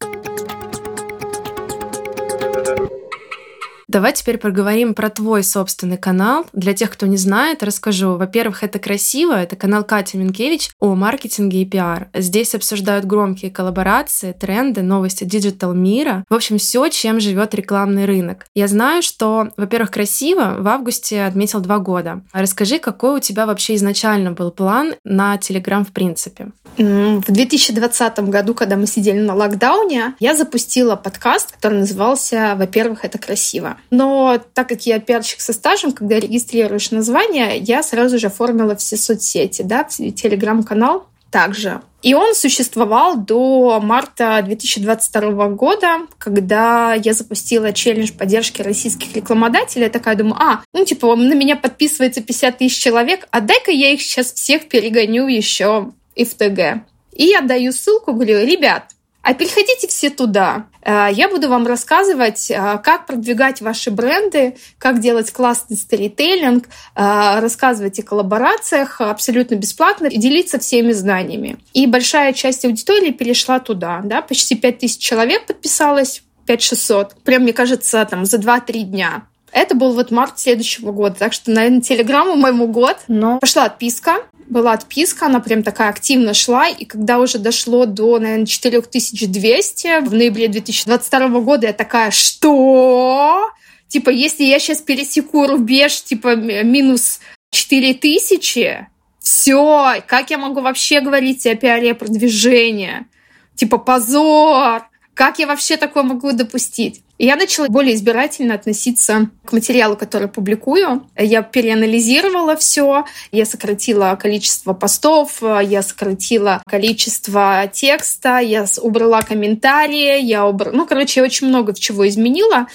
Давай 3.88 4.12
теперь 4.12 4.38
поговорим 4.38 4.94
про 4.94 5.10
твой 5.10 5.44
собственный 5.44 5.98
канал. 5.98 6.46
Для 6.52 6.74
тех, 6.74 6.92
кто 6.92 7.06
не 7.06 7.16
знает, 7.16 7.64
расскажу. 7.64 8.18
Во-первых, 8.18 8.62
это 8.62 8.80
красиво. 8.80 9.32
Это 9.32 9.56
канал 9.56 9.86
Кати 9.86 10.18
Минкевич 10.18 10.72
о 10.82 10.94
маркетинге 10.94 11.62
и 11.62 11.66
пиар. 11.66 12.10
Здесь 12.14 12.54
обсуждают 12.54 13.06
громкие 13.06 13.50
коллаборации, 13.50 14.34
тренды, 14.34 14.82
новости 14.82 15.24
диджитал 15.24 15.74
мира. 15.74 16.26
В 16.30 16.34
общем, 16.34 16.58
все, 16.58 16.90
чем 16.90 17.22
живет 17.22 17.56
рекламный 17.56 18.04
рынок. 18.04 18.46
Я 18.54 18.68
знаю, 18.68 19.02
что, 19.02 19.52
во-первых, 19.56 19.92
красиво. 19.92 20.58
В 20.60 20.68
августе 20.68 21.24
отметил 21.24 21.62
два 21.62 21.80
года. 21.80 22.24
Расскажи, 22.34 22.80
какой 22.80 23.18
у 23.18 23.20
тебя 23.22 23.46
вообще 23.46 23.76
изначально 23.76 24.34
был 24.34 24.52
план 24.52 24.96
на 25.06 25.38
Телеграм 25.38 25.86
в 25.86 25.94
принципе? 25.94 26.52
В 26.78 27.32
2020 27.32 28.20
году, 28.30 28.54
когда 28.54 28.76
мы 28.76 28.86
сидели 28.86 29.20
на 29.20 29.34
локдауне, 29.34 30.14
я 30.20 30.36
запустила 30.36 30.96
подкаст, 30.96 31.52
который 31.52 31.80
назывался 31.80 32.54
«Во-первых, 32.56 33.04
это 33.04 33.18
красиво». 33.18 33.78
Но 33.90 34.40
так 34.54 34.70
как 34.70 34.86
я 34.86 35.00
пиарщик 35.00 35.42
со 35.42 35.54
стажем, 35.54 35.92
когда 35.92 36.20
регистрируешь 36.20 36.92
название, 36.92 37.58
я 37.58 37.82
сразу 37.82 38.20
же 38.20 38.28
оформила 38.28 38.76
все 38.76 38.96
соцсети, 38.96 39.64
да, 39.64 39.84
телеграм-канал 39.86 41.08
также. 41.32 41.82
И 42.04 42.14
он 42.14 42.36
существовал 42.36 43.18
до 43.18 43.80
марта 43.82 44.42
2022 44.46 45.50
года, 45.50 46.02
когда 46.20 46.94
я 46.94 47.14
запустила 47.14 47.74
челлендж 47.74 48.12
поддержки 48.14 48.62
российских 48.62 49.16
рекламодателей. 49.16 49.86
Я 49.86 49.90
такая 49.90 50.16
думаю, 50.16 50.36
а, 50.40 50.64
ну 50.74 50.86
типа 50.86 51.16
на 51.16 51.34
меня 51.34 51.56
подписывается 51.56 52.22
50 52.22 52.60
тысяч 52.60 52.78
человек, 52.78 53.28
а 53.32 53.42
дай-ка 53.42 53.72
я 53.72 53.92
их 53.92 54.02
сейчас 54.02 54.32
всех 54.32 54.70
перегоню 54.70 55.28
еще 55.28 55.92
и 56.18 56.26
в 56.26 56.34
ТГ. 56.34 56.84
И 57.14 57.26
я 57.26 57.42
даю 57.42 57.72
ссылку, 57.72 58.14
говорю, 58.14 58.46
ребят, 58.46 58.92
а 59.28 59.34
переходите 59.34 59.88
все 59.88 60.10
туда. 60.10 60.68
Э, 60.82 61.10
я 61.12 61.28
буду 61.28 61.50
вам 61.50 61.68
рассказывать, 61.68 62.50
э, 62.50 62.80
как 62.82 63.08
продвигать 63.08 63.60
ваши 63.60 63.92
бренды, 63.92 64.56
как 64.78 65.02
делать 65.02 65.34
классный 65.34 65.76
сторителлинг, 65.76 66.66
э, 66.66 67.40
рассказывать 67.42 68.00
о 68.00 68.04
коллаборациях 68.04 69.02
абсолютно 69.02 69.56
бесплатно 69.56 70.08
и 70.08 70.18
делиться 70.18 70.60
всеми 70.60 70.94
знаниями. 70.94 71.58
И 71.74 71.88
большая 71.88 72.32
часть 72.32 72.64
аудитории 72.64 73.12
перешла 73.12 73.60
туда. 73.60 74.00
Да? 74.02 74.22
Почти 74.22 74.56
5000 74.56 74.98
человек 74.98 75.46
подписалось, 75.46 76.24
5600. 76.46 77.16
Прям, 77.24 77.44
мне 77.44 77.52
кажется, 77.52 78.08
там 78.10 78.24
за 78.24 78.38
2-3 78.38 78.84
дня. 78.84 79.24
Это 79.52 79.76
был 79.76 79.94
вот 79.94 80.10
март 80.10 80.40
следующего 80.40 80.94
года. 80.94 81.16
Так 81.20 81.34
что, 81.34 81.52
наверное, 81.52 81.82
телеграмму 81.82 82.36
моему 82.36 82.68
год. 82.68 82.98
Но 83.10 83.40
пошла 83.40 83.66
отписка. 83.66 84.20
Была 84.48 84.74
отписка, 84.74 85.26
она 85.26 85.40
прям 85.42 85.62
такая 85.62 85.90
активно 85.90 86.34
шла. 86.34 86.68
И 86.70 86.86
когда 86.86 87.20
уже 87.20 87.38
дошло 87.38 87.86
до, 87.86 88.18
наверное, 88.20 88.46
4200 88.46 90.06
в 90.08 90.14
ноябре 90.14 90.48
2022 90.48 91.42
года, 91.42 91.68
я 91.68 91.74
такая, 91.74 92.12
что? 92.12 93.52
Типа, 93.90 94.10
если 94.10 94.44
я 94.44 94.60
сейчас 94.60 94.82
пересеку 94.82 95.48
рубеж, 95.48 96.02
типа, 96.02 96.36
минус 96.36 97.20
4000, 97.52 98.88
все, 99.20 100.04
как 100.08 100.30
я 100.30 100.38
могу 100.38 100.62
вообще 100.62 101.02
говорить 101.02 101.46
о 101.46 101.56
пиаре 101.56 101.94
продвижения? 101.94 103.08
Типа, 103.56 103.78
позор! 103.78 104.84
Как 105.18 105.40
я 105.40 105.48
вообще 105.48 105.78
такое 105.78 106.04
могу 106.04 106.32
допустить? 106.32 107.02
И 107.18 107.26
я 107.26 107.36
начала 107.36 107.68
более 107.70 107.96
избирательно 107.96 108.54
относиться 108.54 109.32
к 109.46 109.52
материалу, 109.52 109.98
который 109.98 110.28
публикую. 110.28 111.10
Я 111.18 111.42
переанализировала 111.42 112.56
все, 112.56 113.04
я 113.32 113.46
сократила 113.48 114.16
количество 114.16 114.74
постов, 114.74 115.42
я 115.42 115.82
сократила 115.82 116.62
количество 116.70 117.68
текста, 117.74 118.38
я 118.38 118.68
убрала 118.80 119.24
комментарии, 119.24 120.22
я 120.22 120.46
убрала... 120.46 120.78
Ну, 120.78 120.86
короче, 120.86 121.22
я 121.22 121.26
очень 121.26 121.48
много 121.48 121.74
чего 121.74 122.08
изменила. 122.08 122.68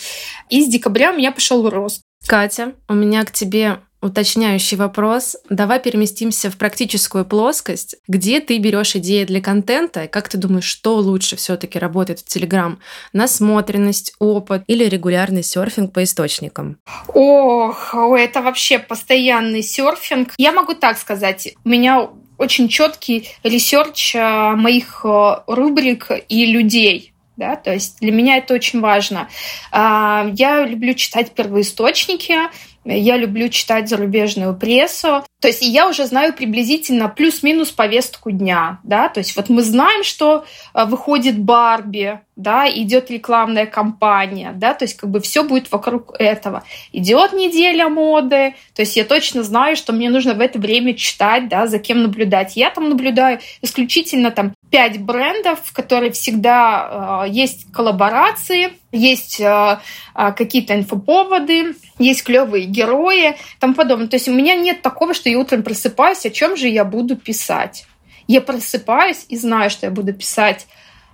И 0.50 0.64
с 0.64 0.66
декабря 0.66 1.12
у 1.12 1.16
меня 1.16 1.30
пошел 1.30 1.70
рост. 1.70 2.02
Катя, 2.26 2.72
у 2.88 2.94
меня 2.94 3.25
к 3.25 3.30
тебе 3.30 3.78
уточняющий 4.02 4.76
вопрос. 4.76 5.37
Давай 5.49 5.80
переместимся 5.80 6.50
в 6.50 6.56
практическую 6.56 7.25
плоскость. 7.25 7.97
Где 8.09 8.40
ты 8.40 8.59
берешь 8.59 8.97
идеи 8.97 9.25
для 9.25 9.40
контента? 9.40 10.09
Как 10.09 10.28
ты 10.28 10.37
думаешь, 10.37 10.64
что 10.64 10.97
лучше 10.97 11.37
все-таки 11.37 11.78
работает 11.78 12.21
в 12.21 12.25
Телеграм? 12.25 12.80
Насмотренность, 13.12 14.14
опыт 14.18 14.64
или 14.66 14.85
регулярный 14.85 15.42
серфинг 15.42 15.92
по 15.92 16.02
источникам? 16.02 16.78
Ох, 17.09 17.94
это 17.94 18.42
вообще 18.42 18.78
постоянный 18.78 19.62
серфинг. 19.62 20.35
Я 20.37 20.52
могу 20.52 20.75
так 20.75 20.99
сказать. 20.99 21.54
У 21.64 21.68
меня 21.68 22.11
очень 22.38 22.68
четкий 22.68 23.28
research 23.44 24.16
э, 24.16 24.50
моих 24.56 25.02
э, 25.04 25.37
рубрик 25.47 26.11
и 26.28 26.47
людей 26.47 27.12
да, 27.37 27.56
то 27.56 27.73
есть 27.73 27.99
для 28.00 28.12
меня 28.12 28.37
это 28.37 28.54
очень 28.54 28.80
важно. 28.80 29.28
А, 29.71 30.30
я 30.35 30.64
люблю 30.64 30.94
читать 30.94 31.32
первоисточники, 31.32 32.37
я 32.84 33.16
люблю 33.16 33.48
читать 33.48 33.88
зарубежную 33.88 34.54
прессу. 34.54 35.24
То 35.40 35.48
есть 35.48 35.62
я 35.62 35.88
уже 35.88 36.06
знаю 36.06 36.32
приблизительно 36.34 37.08
плюс-минус 37.08 37.70
повестку 37.70 38.30
дня, 38.30 38.78
да, 38.84 39.08
то 39.08 39.18
есть 39.18 39.34
вот 39.34 39.48
мы 39.48 39.62
знаем, 39.62 40.04
что 40.04 40.44
э, 40.72 40.84
выходит 40.84 41.36
Барби, 41.36 42.20
да, 42.36 42.70
идет 42.70 43.10
рекламная 43.10 43.66
кампания, 43.66 44.52
да, 44.54 44.72
то 44.72 44.84
есть 44.84 44.96
как 44.96 45.10
бы 45.10 45.20
все 45.20 45.42
будет 45.42 45.72
вокруг 45.72 46.14
этого. 46.18 46.62
Идет 46.92 47.32
неделя 47.32 47.88
моды, 47.88 48.54
то 48.72 48.82
есть 48.82 48.96
я 48.96 49.04
точно 49.04 49.42
знаю, 49.42 49.74
что 49.74 49.92
мне 49.92 50.10
нужно 50.10 50.34
в 50.34 50.40
это 50.40 50.60
время 50.60 50.94
читать, 50.94 51.48
да, 51.48 51.66
за 51.66 51.80
кем 51.80 52.02
наблюдать. 52.04 52.56
Я 52.56 52.70
там 52.70 52.88
наблюдаю 52.88 53.40
исключительно 53.62 54.30
там 54.30 54.54
пять 54.72 54.98
брендов, 55.00 55.60
в 55.62 55.72
которые 55.74 56.10
всегда 56.12 57.24
э, 57.26 57.30
есть 57.30 57.70
коллаборации, 57.70 58.72
есть 58.90 59.38
э, 59.38 59.78
э, 60.14 60.32
какие-то 60.32 60.74
инфоповоды, 60.74 61.76
есть 61.98 62.24
клевые 62.24 62.64
герои, 62.64 63.32
и 63.32 63.36
тому 63.60 63.74
подобное. 63.74 64.08
То 64.08 64.16
есть 64.16 64.28
у 64.28 64.32
меня 64.32 64.54
нет 64.54 64.80
такого, 64.80 65.12
что 65.12 65.28
я 65.28 65.38
утром 65.38 65.62
просыпаюсь, 65.62 66.24
о 66.24 66.30
чем 66.30 66.56
же 66.56 66.68
я 66.68 66.86
буду 66.86 67.16
писать. 67.16 67.86
Я 68.26 68.40
просыпаюсь 68.40 69.26
и 69.28 69.36
знаю, 69.36 69.68
что 69.68 69.86
я 69.86 69.92
буду 69.92 70.14
писать 70.14 70.66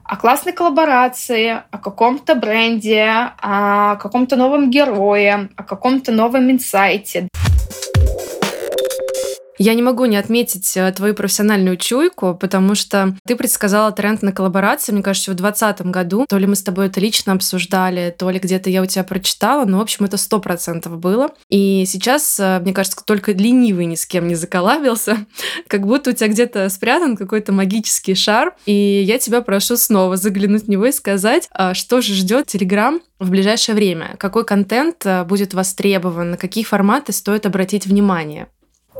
о 0.04 0.16
классной 0.16 0.52
коллаборации, 0.52 1.62
о 1.70 1.78
каком-то 1.78 2.36
бренде, 2.36 3.32
о 3.42 3.96
каком-то 3.96 4.36
новом 4.36 4.70
герое, 4.70 5.50
о 5.56 5.64
каком-то 5.64 6.12
новом 6.12 6.48
инсайте. 6.50 7.28
Я 9.58 9.74
не 9.74 9.82
могу 9.82 10.04
не 10.04 10.16
отметить 10.16 10.76
э, 10.76 10.92
твою 10.92 11.14
профессиональную 11.14 11.76
чуйку, 11.76 12.34
потому 12.34 12.76
что 12.76 13.16
ты 13.26 13.34
предсказала 13.34 13.90
тренд 13.90 14.22
на 14.22 14.32
коллаборации, 14.32 14.92
мне 14.92 15.02
кажется, 15.02 15.32
в 15.32 15.34
2020 15.34 15.86
году. 15.86 16.26
То 16.28 16.38
ли 16.38 16.46
мы 16.46 16.54
с 16.54 16.62
тобой 16.62 16.86
это 16.86 17.00
лично 17.00 17.32
обсуждали, 17.32 18.14
то 18.16 18.30
ли 18.30 18.38
где-то 18.38 18.70
я 18.70 18.82
у 18.82 18.86
тебя 18.86 19.02
прочитала, 19.02 19.64
но, 19.64 19.78
в 19.78 19.80
общем, 19.80 20.04
это 20.04 20.16
сто 20.16 20.38
процентов 20.38 20.98
было. 20.98 21.30
И 21.48 21.84
сейчас, 21.86 22.38
э, 22.38 22.60
мне 22.60 22.72
кажется, 22.72 23.02
только 23.04 23.32
ленивый 23.32 23.86
ни 23.86 23.96
с 23.96 24.06
кем 24.06 24.28
не 24.28 24.36
заколабился, 24.36 25.26
как 25.66 25.86
будто 25.86 26.10
у 26.10 26.12
тебя 26.12 26.28
где-то 26.28 26.68
спрятан 26.68 27.16
какой-то 27.16 27.52
магический 27.52 28.14
шар, 28.14 28.54
и 28.64 28.72
я 28.72 29.18
тебя 29.18 29.40
прошу 29.42 29.76
снова 29.76 30.16
заглянуть 30.16 30.64
в 30.64 30.68
него 30.68 30.86
и 30.86 30.92
сказать, 30.92 31.48
а, 31.50 31.74
что 31.74 32.00
же 32.00 32.14
ждет 32.14 32.46
Телеграм 32.46 33.00
в 33.18 33.30
ближайшее 33.30 33.74
время, 33.74 34.14
какой 34.18 34.44
контент 34.44 35.04
э, 35.04 35.24
будет 35.24 35.52
востребован, 35.52 36.30
на 36.30 36.36
какие 36.36 36.62
форматы 36.62 37.12
стоит 37.12 37.44
обратить 37.44 37.86
внимание. 37.86 38.46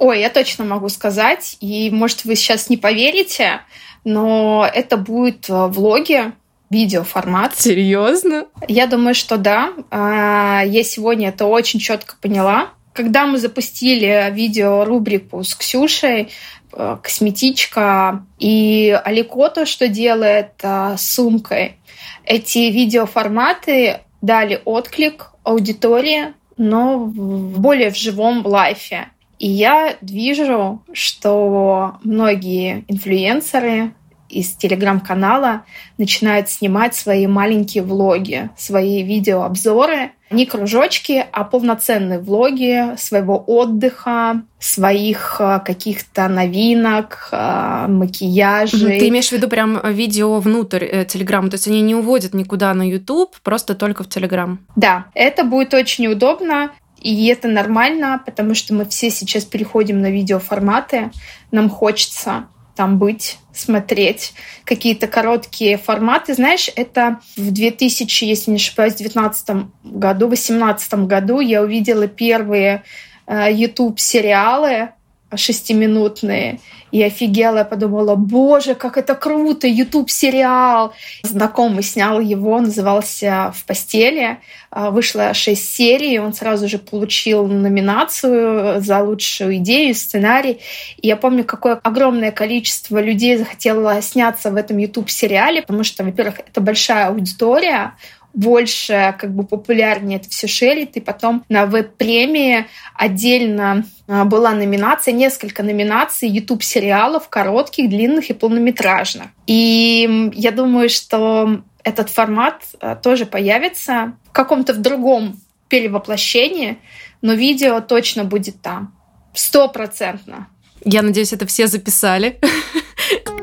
Ой, 0.01 0.21
я 0.21 0.31
точно 0.31 0.65
могу 0.65 0.89
сказать, 0.89 1.57
и, 1.61 1.91
может, 1.91 2.25
вы 2.25 2.37
сейчас 2.37 2.71
не 2.71 2.77
поверите, 2.77 3.61
но 4.05 4.69
это 4.73 4.97
будет 4.97 5.49
э, 5.51 5.67
влоги, 5.67 6.33
видеоформат. 6.71 7.57
Серьезно? 7.57 8.47
Я 8.69 8.87
думаю, 8.87 9.15
что 9.15 9.39
да. 9.39 9.73
А, 9.91 10.63
я 10.65 10.85
сегодня 10.85 11.31
это 11.31 11.47
очень 11.47 11.81
четко 11.81 12.17
поняла. 12.21 12.71
Когда 12.93 13.27
мы 13.27 13.39
запустили 13.39 14.31
видеорубрику 14.33 15.43
с 15.43 15.55
Ксюшей, 15.55 16.29
э, 16.73 16.97
косметичка 17.03 18.25
и 18.39 18.97
Аликото, 19.05 19.67
что 19.67 19.89
делает 19.89 20.53
э, 20.63 20.97
с 20.97 21.15
сумкой, 21.15 21.77
эти 22.25 22.71
видеоформаты 22.71 24.01
дали 24.21 24.61
отклик 24.65 25.33
аудитории, 25.43 26.35
но 26.57 26.99
в 26.99 27.61
более 27.61 27.91
в 27.91 27.97
живом 27.97 28.47
лайфе. 28.47 29.09
И 29.39 29.49
я 29.49 29.97
вижу, 30.01 30.83
что 30.93 31.99
многие 32.03 32.85
инфлюенсеры 32.89 33.93
из 34.29 34.53
телеграм-канала 34.53 35.63
начинают 35.97 36.49
снимать 36.49 36.95
свои 36.95 37.27
маленькие 37.27 37.83
влоги, 37.83 38.51
свои 38.57 39.03
видеообзоры. 39.03 40.13
Не 40.31 40.45
кружочки, 40.45 41.25
а 41.33 41.45
полноценные 41.45 42.19
влоги 42.19 42.97
своего 42.99 43.43
отдыха, 43.47 44.43
своих 44.59 45.37
э, 45.41 45.61
каких-то 45.65 46.29
новинок, 46.29 47.31
э, 47.33 47.87
макияжей. 47.89 48.99
Ты 48.99 49.09
имеешь 49.09 49.29
в 49.29 49.33
виду 49.33 49.49
прям 49.49 49.81
видео 49.91 50.39
внутрь 50.39 50.85
э, 50.85 51.05
Телеграма? 51.07 51.49
То 51.49 51.55
есть 51.55 51.67
они 51.67 51.81
не 51.81 51.95
уводят 51.95 52.35
никуда 52.35 52.75
на 52.75 52.87
YouTube, 52.87 53.37
просто 53.43 53.75
только 53.75 54.05
в 54.05 54.09
Телеграм? 54.11 54.59
Да, 54.77 55.07
это 55.15 55.45
будет 55.45 55.73
очень 55.73 56.07
удобно. 56.09 56.73
И 57.01 57.27
это 57.27 57.49
нормально, 57.49 58.21
потому 58.25 58.55
что 58.55 58.75
мы 58.75 58.85
все 58.85 59.11
сейчас 59.11 59.45
переходим 59.45 60.01
на 60.01 60.11
видеоформаты. 60.11 61.11
Нам 61.51 61.71
хочется 61.71 62.49
там 62.75 62.99
быть, 62.99 63.39
смотреть 63.53 64.35
какие-то 64.65 65.09
короткие 65.09 65.79
форматы. 65.79 66.35
Знаешь, 66.35 66.71
это 66.77 67.19
в 67.37 67.51
2000, 67.51 68.25
если 68.25 68.53
не 68.53 68.57
ошибаюсь, 68.57 68.95
2019 68.95 69.49
году, 69.83 70.29
2018 70.29 70.95
году 71.07 71.41
я 71.41 71.63
увидела 71.63 72.07
первые 72.07 72.85
YouTube-сериалы 73.29 74.91
шестиминутные. 75.35 76.61
И 76.91 77.03
офигела, 77.03 77.59
я 77.59 77.65
подумала, 77.65 78.15
боже, 78.15 78.75
как 78.75 78.97
это 78.97 79.15
круто, 79.15 79.67
YouTube 79.67 80.11
сериал. 80.11 80.95
Знакомый 81.23 81.83
снял 81.83 82.21
его, 82.21 82.61
назывался 82.61 83.53
«В 83.55 83.65
постели». 83.67 84.39
А, 84.71 84.91
вышло 84.91 85.33
шесть 85.33 85.75
серий, 85.75 86.19
он 86.19 86.35
сразу 86.35 86.69
же 86.69 86.79
получил 86.79 87.47
номинацию 87.47 88.83
за 88.83 89.03
лучшую 89.03 89.57
идею, 89.57 89.95
сценарий. 89.95 90.61
И 90.99 91.09
я 91.09 91.17
помню, 91.17 91.45
какое 91.45 91.81
огромное 91.83 92.33
количество 92.33 93.01
людей 93.01 93.39
захотело 93.39 94.01
сняться 94.03 94.51
в 94.51 94.57
этом 94.57 94.77
YouTube 94.77 95.09
сериале, 95.09 95.63
потому 95.63 95.85
что, 95.85 96.05
во-первых, 96.05 96.41
это 96.41 96.61
большая 96.61 97.09
аудитория, 97.09 97.95
больше 98.39 99.17
как 99.19 99.35
бы 99.35 99.45
популярнее 99.45 100.21
это 100.21 100.31
все 100.31 100.47
шерит. 100.47 100.97
И 100.97 101.01
потом 101.01 101.45
на 101.49 101.67
веб-премии 101.67 102.67
отдельно 102.95 103.85
а, 104.07 104.25
была 104.25 104.53
номинация, 104.53 105.13
несколько 105.13 105.65
номинаций 105.65 106.29
YouTube-сериалов, 106.29 107.29
коротких, 107.29 107.89
длинных 107.89 108.31
и 108.31 108.35
полнометражных. 108.35 109.27
И 109.49 110.31
я 110.35 110.53
думаю, 110.53 110.89
что 110.89 111.63
этот 111.83 112.11
формат 112.11 112.63
а, 112.81 112.95
тоже 112.95 113.27
появится 113.27 114.17
в 114.29 114.33
каком-то 114.33 114.73
в 114.73 114.79
другом 114.79 115.41
перевоплощении, 115.69 116.79
но 117.23 117.33
видео 117.33 117.81
точно 117.81 118.23
будет 118.23 118.63
там. 118.63 118.95
Стопроцентно. 119.35 120.47
Я 120.85 121.03
надеюсь, 121.03 121.33
это 121.33 121.45
все 121.47 121.67
записали. 121.67 122.39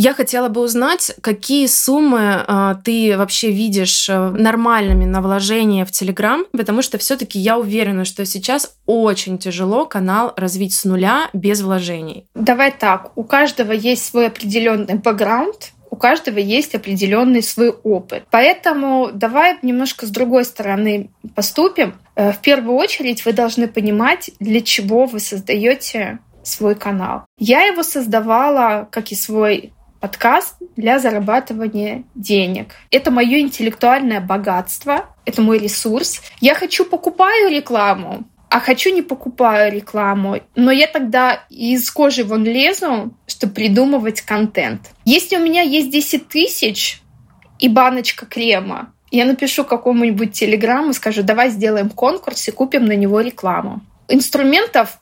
Я 0.00 0.14
хотела 0.14 0.48
бы 0.48 0.60
узнать, 0.60 1.10
какие 1.22 1.66
суммы 1.66 2.44
э, 2.46 2.74
ты 2.84 3.18
вообще 3.18 3.50
видишь 3.50 4.08
э, 4.08 4.28
нормальными 4.30 5.04
на 5.04 5.20
вложение 5.20 5.84
в 5.84 5.90
Телеграм, 5.90 6.44
потому 6.52 6.82
что 6.82 6.98
все-таки 6.98 7.40
я 7.40 7.58
уверена, 7.58 8.04
что 8.04 8.24
сейчас 8.24 8.76
очень 8.86 9.38
тяжело 9.38 9.86
канал 9.86 10.34
развить 10.36 10.72
с 10.72 10.84
нуля 10.84 11.28
без 11.32 11.62
вложений. 11.62 12.28
Давай 12.36 12.70
так, 12.70 13.10
у 13.16 13.24
каждого 13.24 13.72
есть 13.72 14.06
свой 14.06 14.28
определенный 14.28 14.94
бэкграунд, 14.94 15.72
у 15.90 15.96
каждого 15.96 16.38
есть 16.38 16.76
определенный 16.76 17.42
свой 17.42 17.70
опыт. 17.70 18.22
Поэтому 18.30 19.10
давай 19.12 19.58
немножко 19.62 20.06
с 20.06 20.10
другой 20.10 20.44
стороны 20.44 21.10
поступим. 21.34 21.96
Э, 22.14 22.30
в 22.30 22.38
первую 22.38 22.76
очередь 22.76 23.24
вы 23.24 23.32
должны 23.32 23.66
понимать, 23.66 24.30
для 24.38 24.60
чего 24.60 25.06
вы 25.06 25.18
создаете 25.18 26.20
свой 26.44 26.76
канал. 26.76 27.24
Я 27.36 27.62
его 27.62 27.82
создавала, 27.82 28.86
как 28.92 29.10
и 29.10 29.16
свой 29.16 29.72
подкаст 30.00 30.56
для 30.76 30.98
зарабатывания 30.98 32.04
денег. 32.14 32.74
Это 32.90 33.10
мое 33.10 33.40
интеллектуальное 33.40 34.20
богатство, 34.20 35.06
это 35.24 35.42
мой 35.42 35.58
ресурс. 35.58 36.22
Я 36.40 36.54
хочу 36.54 36.84
покупаю 36.84 37.50
рекламу, 37.50 38.24
а 38.50 38.60
хочу 38.60 38.94
не 38.94 39.02
покупаю 39.02 39.72
рекламу, 39.72 40.40
но 40.54 40.70
я 40.70 40.86
тогда 40.86 41.44
из 41.50 41.90
кожи 41.90 42.24
вон 42.24 42.44
лезу, 42.44 43.14
чтобы 43.26 43.54
придумывать 43.54 44.22
контент. 44.22 44.90
Если 45.04 45.36
у 45.36 45.40
меня 45.40 45.62
есть 45.62 45.90
10 45.90 46.28
тысяч 46.28 47.02
и 47.58 47.68
баночка 47.68 48.24
крема, 48.26 48.92
я 49.10 49.24
напишу 49.24 49.64
какому-нибудь 49.64 50.32
телеграмму, 50.32 50.92
скажу, 50.92 51.22
давай 51.22 51.50
сделаем 51.50 51.90
конкурс 51.90 52.48
и 52.48 52.52
купим 52.52 52.84
на 52.84 52.92
него 52.92 53.20
рекламу. 53.20 53.80
Инструментов 54.08 54.98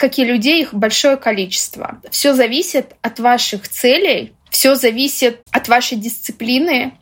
как 0.00 0.18
и 0.18 0.24
людей, 0.24 0.62
их 0.62 0.72
большое 0.72 1.18
количество. 1.18 2.00
Все 2.10 2.34
зависит 2.34 2.96
от 3.02 3.20
ваших 3.20 3.68
целей, 3.68 4.32
все 4.48 4.74
зависит 4.74 5.42
от 5.50 5.68
вашей 5.68 5.98
дисциплины. 5.98 6.92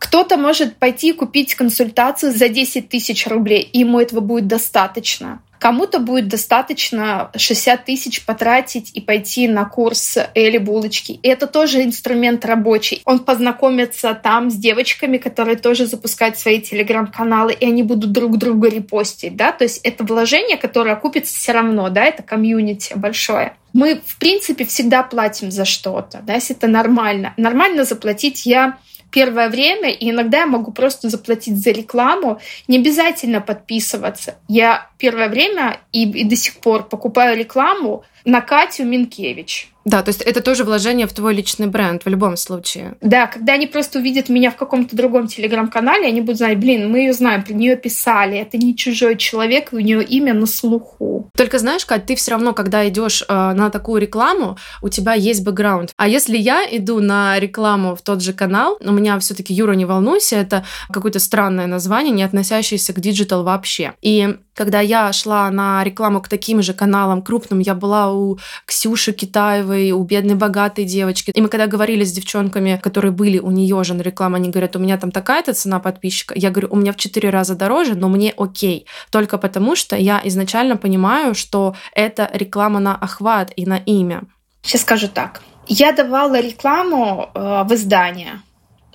Кто-то 0.00 0.36
может 0.36 0.76
пойти 0.76 1.12
купить 1.12 1.54
консультацию 1.54 2.32
за 2.32 2.48
10 2.48 2.88
тысяч 2.88 3.28
рублей, 3.28 3.60
и 3.60 3.78
ему 3.78 4.00
этого 4.00 4.18
будет 4.18 4.48
достаточно. 4.48 5.40
Кому-то 5.58 5.98
будет 5.98 6.28
достаточно 6.28 7.30
60 7.36 7.84
тысяч 7.84 8.24
потратить 8.24 8.90
и 8.94 9.00
пойти 9.00 9.48
на 9.48 9.64
курс 9.64 10.18
Эли 10.34 10.58
Булочки. 10.58 11.12
И 11.22 11.28
это 11.28 11.46
тоже 11.46 11.82
инструмент 11.84 12.44
рабочий. 12.44 13.02
Он 13.04 13.20
познакомится 13.20 14.14
там 14.14 14.50
с 14.50 14.54
девочками, 14.54 15.18
которые 15.18 15.56
тоже 15.56 15.86
запускают 15.86 16.38
свои 16.38 16.60
телеграм-каналы, 16.60 17.52
и 17.52 17.66
они 17.66 17.82
будут 17.82 18.12
друг 18.12 18.38
друга 18.38 18.68
репостить. 18.68 19.36
Да? 19.36 19.52
То 19.52 19.64
есть 19.64 19.80
это 19.84 20.04
вложение, 20.04 20.56
которое 20.56 20.92
окупится 20.92 21.34
все 21.34 21.52
равно. 21.52 21.88
Да? 21.88 22.04
Это 22.04 22.22
комьюнити 22.22 22.92
большое. 22.96 23.54
Мы, 23.76 24.00
в 24.06 24.18
принципе, 24.18 24.64
всегда 24.64 25.02
платим 25.02 25.50
за 25.50 25.66
что-то, 25.66 26.22
да, 26.22 26.32
если 26.32 26.56
это 26.56 26.66
нормально. 26.66 27.34
Нормально 27.36 27.84
заплатить 27.84 28.46
я 28.46 28.78
первое 29.10 29.48
время, 29.48 29.90
и 29.90 30.10
иногда 30.10 30.40
я 30.40 30.46
могу 30.46 30.72
просто 30.72 31.08
заплатить 31.08 31.62
за 31.62 31.70
рекламу, 31.70 32.40
не 32.68 32.78
обязательно 32.78 33.40
подписываться. 33.40 34.36
Я 34.48 34.90
первое 34.98 35.28
время 35.28 35.80
и, 35.92 36.10
и 36.10 36.24
до 36.24 36.36
сих 36.36 36.56
пор 36.56 36.88
покупаю 36.88 37.36
рекламу 37.36 38.04
на 38.26 38.40
Катю 38.40 38.84
Минкевич. 38.84 39.70
Да, 39.86 40.02
то 40.02 40.08
есть 40.08 40.20
это 40.20 40.42
тоже 40.42 40.64
вложение 40.64 41.06
в 41.06 41.12
твой 41.12 41.32
личный 41.32 41.68
бренд 41.68 42.04
в 42.04 42.08
любом 42.08 42.36
случае. 42.36 42.96
Да, 43.00 43.28
когда 43.28 43.52
они 43.52 43.68
просто 43.68 44.00
увидят 44.00 44.28
меня 44.28 44.50
в 44.50 44.56
каком-то 44.56 44.96
другом 44.96 45.28
телеграм-канале, 45.28 46.08
они 46.08 46.20
будут 46.20 46.38
знать, 46.38 46.58
блин, 46.58 46.90
мы 46.90 46.98
ее 46.98 47.12
знаем, 47.12 47.44
про 47.44 47.52
нее 47.52 47.76
писали, 47.76 48.36
это 48.36 48.58
не 48.58 48.74
чужой 48.74 49.16
человек, 49.16 49.68
у 49.70 49.78
нее 49.78 50.02
имя 50.02 50.34
на 50.34 50.46
слуху. 50.46 51.30
Только 51.36 51.60
знаешь, 51.60 51.86
Кать, 51.86 52.04
ты 52.06 52.16
все 52.16 52.32
равно, 52.32 52.52
когда 52.52 52.86
идешь 52.88 53.22
э, 53.22 53.32
на 53.32 53.70
такую 53.70 54.00
рекламу, 54.00 54.58
у 54.82 54.88
тебя 54.88 55.14
есть 55.14 55.44
бэкграунд. 55.44 55.92
А 55.96 56.08
если 56.08 56.36
я 56.36 56.64
иду 56.68 56.98
на 56.98 57.38
рекламу 57.38 57.94
в 57.94 58.02
тот 58.02 58.22
же 58.22 58.32
канал, 58.32 58.78
у 58.84 58.90
меня 58.90 59.16
все-таки 59.20 59.54
Юра, 59.54 59.74
не 59.74 59.84
волнуйся, 59.84 60.34
это 60.34 60.64
какое-то 60.90 61.20
странное 61.20 61.68
название, 61.68 62.12
не 62.12 62.24
относящееся 62.24 62.92
к 62.92 62.98
digital 62.98 63.44
вообще. 63.44 63.92
И 64.02 64.36
когда 64.56 64.80
я 64.80 65.12
шла 65.12 65.50
на 65.50 65.84
рекламу 65.84 66.20
к 66.20 66.28
таким 66.28 66.62
же 66.62 66.72
каналам 66.72 67.22
крупным, 67.22 67.58
я 67.60 67.74
была 67.74 68.12
у 68.12 68.38
Ксюши 68.64 69.12
Китаевой, 69.12 69.92
у 69.92 70.02
бедной 70.02 70.34
богатой 70.34 70.84
девочки. 70.84 71.30
И 71.30 71.40
мы 71.40 71.48
когда 71.48 71.66
говорили 71.66 72.04
с 72.04 72.12
девчонками, 72.12 72.80
которые 72.82 73.12
были 73.12 73.38
у 73.38 73.50
нее 73.50 73.84
же 73.84 73.94
на 73.94 74.02
рекламу, 74.02 74.36
они 74.36 74.50
говорят, 74.50 74.74
у 74.74 74.78
меня 74.78 74.96
там 74.96 75.10
такая-то 75.10 75.52
цена 75.52 75.78
подписчика. 75.78 76.34
Я 76.36 76.50
говорю, 76.50 76.68
у 76.70 76.76
меня 76.76 76.92
в 76.92 76.96
четыре 76.96 77.30
раза 77.30 77.54
дороже, 77.54 77.94
но 77.94 78.08
мне 78.08 78.32
окей. 78.36 78.86
Только 79.10 79.36
потому, 79.36 79.76
что 79.76 79.94
я 79.94 80.20
изначально 80.24 80.76
понимаю, 80.76 81.34
что 81.34 81.74
это 81.92 82.30
реклама 82.32 82.80
на 82.80 82.96
охват 82.96 83.52
и 83.56 83.66
на 83.66 83.76
имя. 83.76 84.22
Сейчас 84.62 84.80
скажу 84.80 85.08
так. 85.08 85.42
Я 85.68 85.92
давала 85.92 86.40
рекламу 86.40 87.28
э, 87.34 87.64
в 87.64 87.74
издание. 87.74 88.40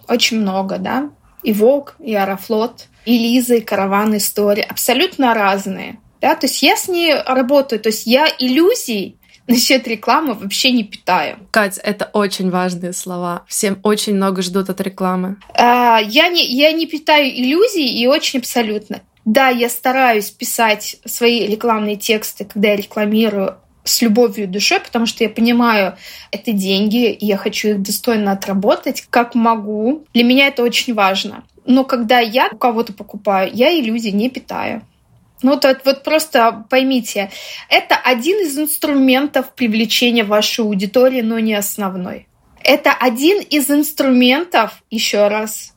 Очень 0.07 0.41
много, 0.41 0.77
да. 0.77 1.09
И 1.43 1.53
Волк, 1.53 1.95
и 1.99 2.13
Аэрофлот, 2.13 2.87
и 3.05 3.17
Лиза, 3.17 3.55
и 3.55 3.61
Караван 3.61 4.15
Истории. 4.17 4.65
Абсолютно 4.67 5.33
разные. 5.33 5.99
Да? 6.21 6.35
То 6.35 6.47
есть 6.47 6.61
я 6.61 6.75
с 6.75 6.87
ней 6.87 7.15
работаю. 7.25 7.79
То 7.79 7.89
есть 7.89 8.05
я 8.05 8.27
иллюзий 8.39 9.17
насчет 9.47 9.87
рекламы 9.87 10.33
вообще 10.33 10.71
не 10.71 10.83
питаю. 10.83 11.37
Кать, 11.51 11.79
это 11.83 12.09
очень 12.13 12.49
важные 12.49 12.93
слова. 12.93 13.43
Всем 13.47 13.79
очень 13.83 14.15
много 14.15 14.41
ждут 14.41 14.69
от 14.69 14.79
рекламы. 14.81 15.37
А, 15.55 15.99
я, 15.99 16.27
не, 16.29 16.45
я 16.45 16.71
не 16.71 16.85
питаю 16.85 17.29
иллюзий 17.29 17.87
и 17.87 18.07
очень 18.07 18.39
абсолютно. 18.39 19.01
Да, 19.25 19.49
я 19.49 19.69
стараюсь 19.69 20.31
писать 20.31 20.97
свои 21.05 21.45
рекламные 21.45 21.95
тексты, 21.95 22.45
когда 22.45 22.69
я 22.69 22.75
рекламирую 22.75 23.57
с 23.83 24.01
любовью 24.01 24.43
и 24.45 24.47
душой, 24.47 24.79
потому 24.79 25.05
что 25.05 25.23
я 25.23 25.29
понимаю, 25.29 25.97
это 26.31 26.51
деньги, 26.51 27.11
и 27.11 27.25
я 27.25 27.37
хочу 27.37 27.69
их 27.69 27.81
достойно 27.81 28.31
отработать, 28.31 29.05
как 29.09 29.35
могу. 29.35 30.05
Для 30.13 30.23
меня 30.23 30.47
это 30.47 30.63
очень 30.63 30.93
важно. 30.93 31.43
Но 31.65 31.83
когда 31.83 32.19
я 32.19 32.49
у 32.51 32.57
кого-то 32.57 32.93
покупаю, 32.93 33.49
я 33.53 33.71
иллюзий 33.71 34.11
не 34.11 34.29
питаю. 34.29 34.81
Ну, 35.43 35.51
вот, 35.51 35.65
вот 35.85 36.03
просто 36.03 36.65
поймите, 36.69 37.31
это 37.67 37.95
один 37.95 38.37
из 38.45 38.57
инструментов 38.59 39.53
привлечения 39.55 40.23
вашей 40.23 40.61
аудитории, 40.61 41.21
но 41.21 41.39
не 41.39 41.55
основной. 41.55 42.27
Это 42.63 42.93
один 42.93 43.41
из 43.41 43.71
инструментов, 43.71 44.83
еще 44.91 45.27
раз, 45.27 45.73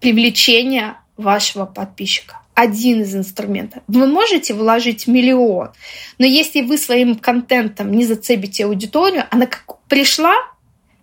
привлечения 0.00 0.96
вашего 1.18 1.66
подписчика. 1.66 2.40
Один 2.54 3.02
из 3.02 3.14
инструментов. 3.14 3.82
Вы 3.88 4.06
можете 4.06 4.54
вложить 4.54 5.06
миллион, 5.06 5.70
но 6.18 6.26
если 6.26 6.62
вы 6.62 6.78
своим 6.78 7.16
контентом 7.16 7.92
не 7.92 8.04
зацепите 8.04 8.66
аудиторию, 8.66 9.24
она 9.30 9.46
как 9.46 9.64
пришла, 9.88 10.34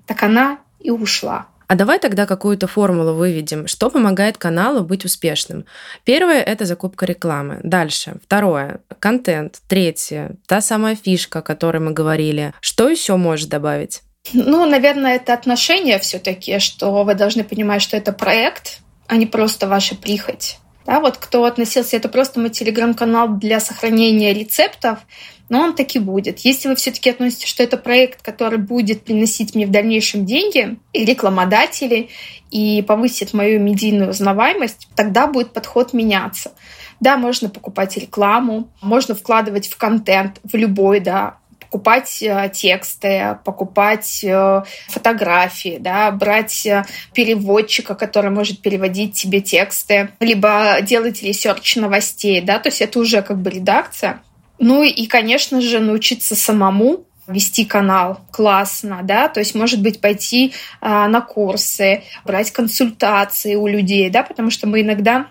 так 0.06 0.24
она 0.24 0.60
и 0.80 0.92
ушла. 0.92 1.48
А 1.68 1.76
давай 1.76 2.00
тогда 2.00 2.26
какую-то 2.26 2.68
формулу 2.68 3.14
выведем, 3.14 3.66
что 3.66 3.90
помогает 3.90 4.38
каналу 4.38 4.82
быть 4.82 5.06
успешным. 5.06 5.64
Первое— 6.04 6.42
это 6.44 6.66
закупка 6.66 7.06
рекламы. 7.06 7.62
Дальше. 7.64 8.16
Второе— 8.26 8.82
контент. 9.00 9.62
Третье— 9.70 10.36
та 10.48 10.60
самая 10.60 10.98
фишка, 10.98 11.40
о 11.40 11.42
которой 11.42 11.78
мы 11.78 11.92
говорили. 11.92 12.54
Что 12.60 12.90
еще 12.90 13.16
можешь 13.16 13.46
добавить? 13.46 14.02
Ну, 14.34 14.66
наверное, 14.66 15.16
это 15.16 15.34
отношения 15.34 15.98
все-таки, 16.00 16.60
что 16.60 17.06
вы 17.06 17.16
должны 17.16 17.46
понимать, 17.46 17.82
что 17.82 17.96
это 17.96 18.12
проект, 18.12 18.80
а 19.08 19.16
не 19.16 19.26
просто 19.26 19.68
ваша 19.68 19.96
прихоть. 19.96 20.58
Да, 20.92 21.00
вот 21.00 21.16
кто 21.16 21.46
относился, 21.46 21.96
это 21.96 22.10
просто 22.10 22.42
мой 22.42 22.50
телеграм-канал 22.50 23.38
для 23.38 23.62
сохранения 23.62 24.34
рецептов, 24.34 25.00
но 25.48 25.62
он 25.62 25.74
таки 25.74 26.00
будет. 26.00 26.40
Если 26.40 26.68
вы 26.68 26.76
все-таки 26.76 27.10
относитесь, 27.10 27.48
что 27.48 27.64
это 27.64 27.78
проект, 27.78 28.22
который 28.22 28.60
будет 28.60 29.06
приносить 29.06 29.56
мне 29.56 29.66
в 29.66 29.72
дальнейшем 29.72 30.26
деньги 30.26 30.80
и 30.92 31.06
рекламодатели, 31.06 32.10
и 32.50 32.82
повысит 32.82 33.34
мою 33.34 33.62
медийную 33.62 34.10
узнаваемость, 34.10 34.90
тогда 34.94 35.28
будет 35.28 35.54
подход 35.54 35.94
меняться. 35.94 36.52
Да, 37.00 37.16
можно 37.16 37.48
покупать 37.48 37.96
рекламу, 37.96 38.70
можно 38.82 39.16
вкладывать 39.16 39.70
в 39.70 39.78
контент, 39.78 40.42
в 40.44 40.56
любой, 40.56 41.00
да, 41.00 41.38
покупать 41.72 42.22
э, 42.22 42.52
тексты, 42.54 43.38
покупать 43.46 44.26
э, 44.26 44.64
фотографии, 44.90 45.78
да, 45.80 46.12
брать 46.12 46.66
э, 46.66 46.84
переводчика, 47.14 47.96
который 47.96 48.30
может 48.30 48.62
переводить 48.62 49.14
тебе 49.14 49.40
тексты, 49.40 50.10
либо 50.20 50.80
делать 50.82 51.24
research 51.24 51.78
новостей, 51.78 52.42
да, 52.42 52.60
то 52.60 52.68
есть 52.68 52.82
это 52.82 53.00
уже 53.00 53.22
как 53.22 53.42
бы 53.42 53.50
редакция. 53.50 54.22
Ну 54.60 54.84
и, 54.84 55.06
конечно 55.08 55.62
же, 55.62 55.80
научиться 55.80 56.36
самому 56.36 57.06
вести 57.26 57.64
канал 57.64 58.20
классно, 58.32 59.00
да, 59.04 59.30
то 59.30 59.40
есть, 59.40 59.56
может 59.56 59.82
быть, 59.82 60.02
пойти 60.02 60.54
а, 60.82 61.08
на 61.08 61.22
курсы, 61.22 62.04
брать 62.26 62.52
консультации 62.52 63.56
у 63.56 63.68
людей, 63.68 64.10
да, 64.10 64.24
потому 64.24 64.50
что 64.52 64.68
мы 64.68 64.82
иногда 64.82 65.28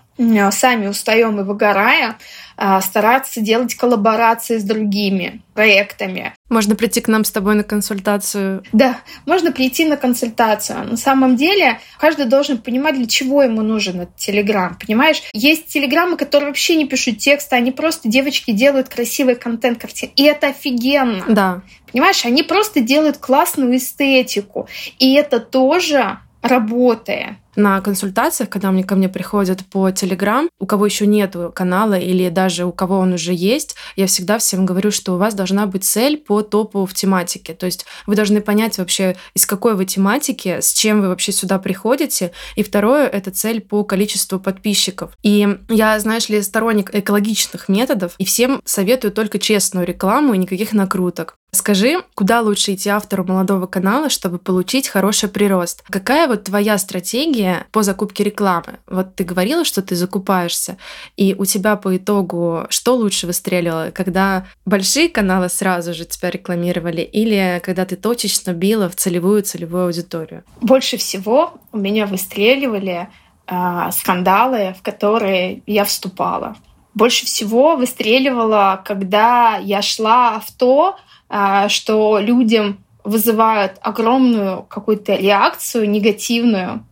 сами 0.50 0.87
устаем 0.87 1.40
и 1.40 1.44
выгорая, 1.44 2.16
а, 2.62 2.83
стараться 2.83 3.40
делать 3.40 3.74
коллаборации 3.74 4.59
с 4.59 4.64
другими 4.64 5.40
проектами. 5.54 6.35
Можно 6.50 6.76
прийти 6.76 7.00
к 7.00 7.09
нам 7.09 7.24
с 7.24 7.30
тобой 7.30 7.54
на 7.54 7.64
консультацию. 7.64 8.62
Да, 8.72 9.00
можно 9.24 9.50
прийти 9.50 9.87
на 9.87 9.96
консультацию. 9.96 10.85
На 10.85 10.98
самом 10.98 11.37
деле 11.37 11.80
каждый 11.98 12.26
должен 12.26 12.59
понимать, 12.59 12.96
для 12.96 13.06
чего 13.06 13.42
ему 13.42 13.62
нужен 13.62 14.02
этот 14.02 14.16
Телеграм. 14.16 14.76
Понимаешь, 14.78 15.22
есть 15.33 15.68
Телеграммы, 15.68 16.18
которые 16.18 16.48
вообще 16.48 16.76
не 16.76 16.87
пишут 16.87 17.16
тексты, 17.16 17.56
они 17.56 17.72
просто 17.72 18.11
девочки 18.11 18.50
делают 18.50 18.90
красивый 18.90 19.37
контент, 19.37 19.80
картин. 19.80 20.11
И 20.16 20.24
это 20.24 20.48
офигенно. 20.48 21.24
Да. 21.28 21.62
Понимаешь, 21.90 22.26
они 22.26 22.42
просто 22.42 22.80
делают 22.80 23.16
классную 23.16 23.78
эстетику. 23.78 24.68
И 24.98 25.14
это 25.14 25.40
тоже 25.40 26.18
работает 26.42 27.37
на 27.61 27.81
консультациях, 27.81 28.49
когда 28.49 28.70
мне 28.70 28.85
ко 28.85 28.96
мне 28.96 29.09
приходят 29.09 29.64
по 29.66 29.90
Телеграм, 29.90 30.49
у 30.59 30.66
кого 30.66 30.87
еще 30.87 31.07
нет 31.07 31.37
канала 31.55 31.94
или 31.94 32.29
даже 32.29 32.64
у 32.64 32.73
кого 32.73 32.99
он 32.99 33.12
уже 33.12 33.33
есть, 33.33 33.77
я 33.96 34.07
всегда 34.07 34.38
всем 34.38 34.66
говорю, 34.66 34.90
что 34.90 35.14
у 35.14 35.16
вас 35.18 35.35
должна 35.35 35.66
быть 35.66 35.85
цель 35.85 36.16
по 36.16 36.42
топу 36.42 36.87
в 36.87 36.94
тематике. 36.94 37.55
То 37.55 37.66
есть 37.66 37.87
вы 38.07 38.16
должны 38.16 38.40
понять 38.40 38.79
вообще, 38.79 39.16
из 39.35 39.46
какой 39.46 39.75
вы 39.75 39.85
тематики, 39.85 40.61
с 40.61 40.73
чем 40.73 41.01
вы 41.01 41.09
вообще 41.09 41.33
сюда 41.33 41.59
приходите. 41.59 42.33
И 42.57 42.62
второе— 42.62 43.07
это 43.09 43.31
цель 43.31 43.61
по 43.61 43.85
количеству 43.85 44.40
подписчиков. 44.40 45.12
И 45.23 45.59
я, 45.68 45.99
знаешь 46.01 46.29
ли, 46.29 46.42
сторонник 46.42 46.94
экологичных 46.94 47.68
методов, 47.68 48.14
и 48.18 48.25
всем 48.25 48.61
советую 48.64 49.12
только 49.12 49.38
честную 49.38 49.87
рекламу 49.87 50.35
и 50.35 50.38
никаких 50.38 50.73
накруток. 50.73 51.37
Скажи, 51.53 52.03
куда 52.15 52.43
лучше 52.43 52.75
идти 52.75 52.89
автору 52.89 53.25
молодого 53.25 53.67
канала, 53.67 54.09
чтобы 54.09 54.39
получить 54.39 54.89
хороший 54.89 55.29
прирост? 55.29 55.83
Какая 55.91 56.29
вот 56.29 56.45
твоя 56.45 56.79
стратегия 56.79 57.67
по 57.73 57.83
закупке 57.83 58.23
рекламы? 58.23 58.79
Вот 58.87 59.17
ты 59.17 59.25
говорила, 59.25 59.65
что 59.65 59.83
ты 59.83 59.97
закупаешься, 59.97 60.77
и 61.17 61.35
у 61.37 61.45
тебя 61.45 61.77
по 61.77 61.97
итогу 61.97 62.67
что 62.69 62.95
лучше 62.95 63.27
выстреливало? 63.27 63.91
Когда 63.93 64.47
большие 64.65 65.09
каналы 65.09 65.49
сразу 65.49 65.93
же 65.93 66.05
тебя 66.05 66.31
рекламировали 66.31 67.03
или 67.03 67.61
когда 67.65 67.85
ты 67.85 67.97
точечно 67.97 68.53
била 68.53 68.89
в 68.89 68.95
целевую-целевую 68.95 69.87
аудиторию? 69.87 70.45
Больше 70.61 70.97
всего 70.99 71.55
у 71.73 71.79
меня 71.79 72.07
выстреливали 72.07 73.09
э, 73.47 73.91
скандалы, 73.93 74.75
в 74.79 74.83
которые 74.83 75.63
я 75.67 75.85
вступала. 75.85 76.57
Больше 76.94 77.26
всего 77.26 77.76
выстреливала, 77.76 78.83
когда 78.85 79.57
я 79.57 79.83
шла 79.83 80.40
в 80.40 80.50
то, 80.53 80.96
а, 81.29 81.68
что 81.68 82.18
людям 82.18 82.85
вызывают 83.05 83.74
огромную 83.81 84.62
какую-то 84.64 85.14
реакцию 85.14 85.88
негативную. 85.88 86.85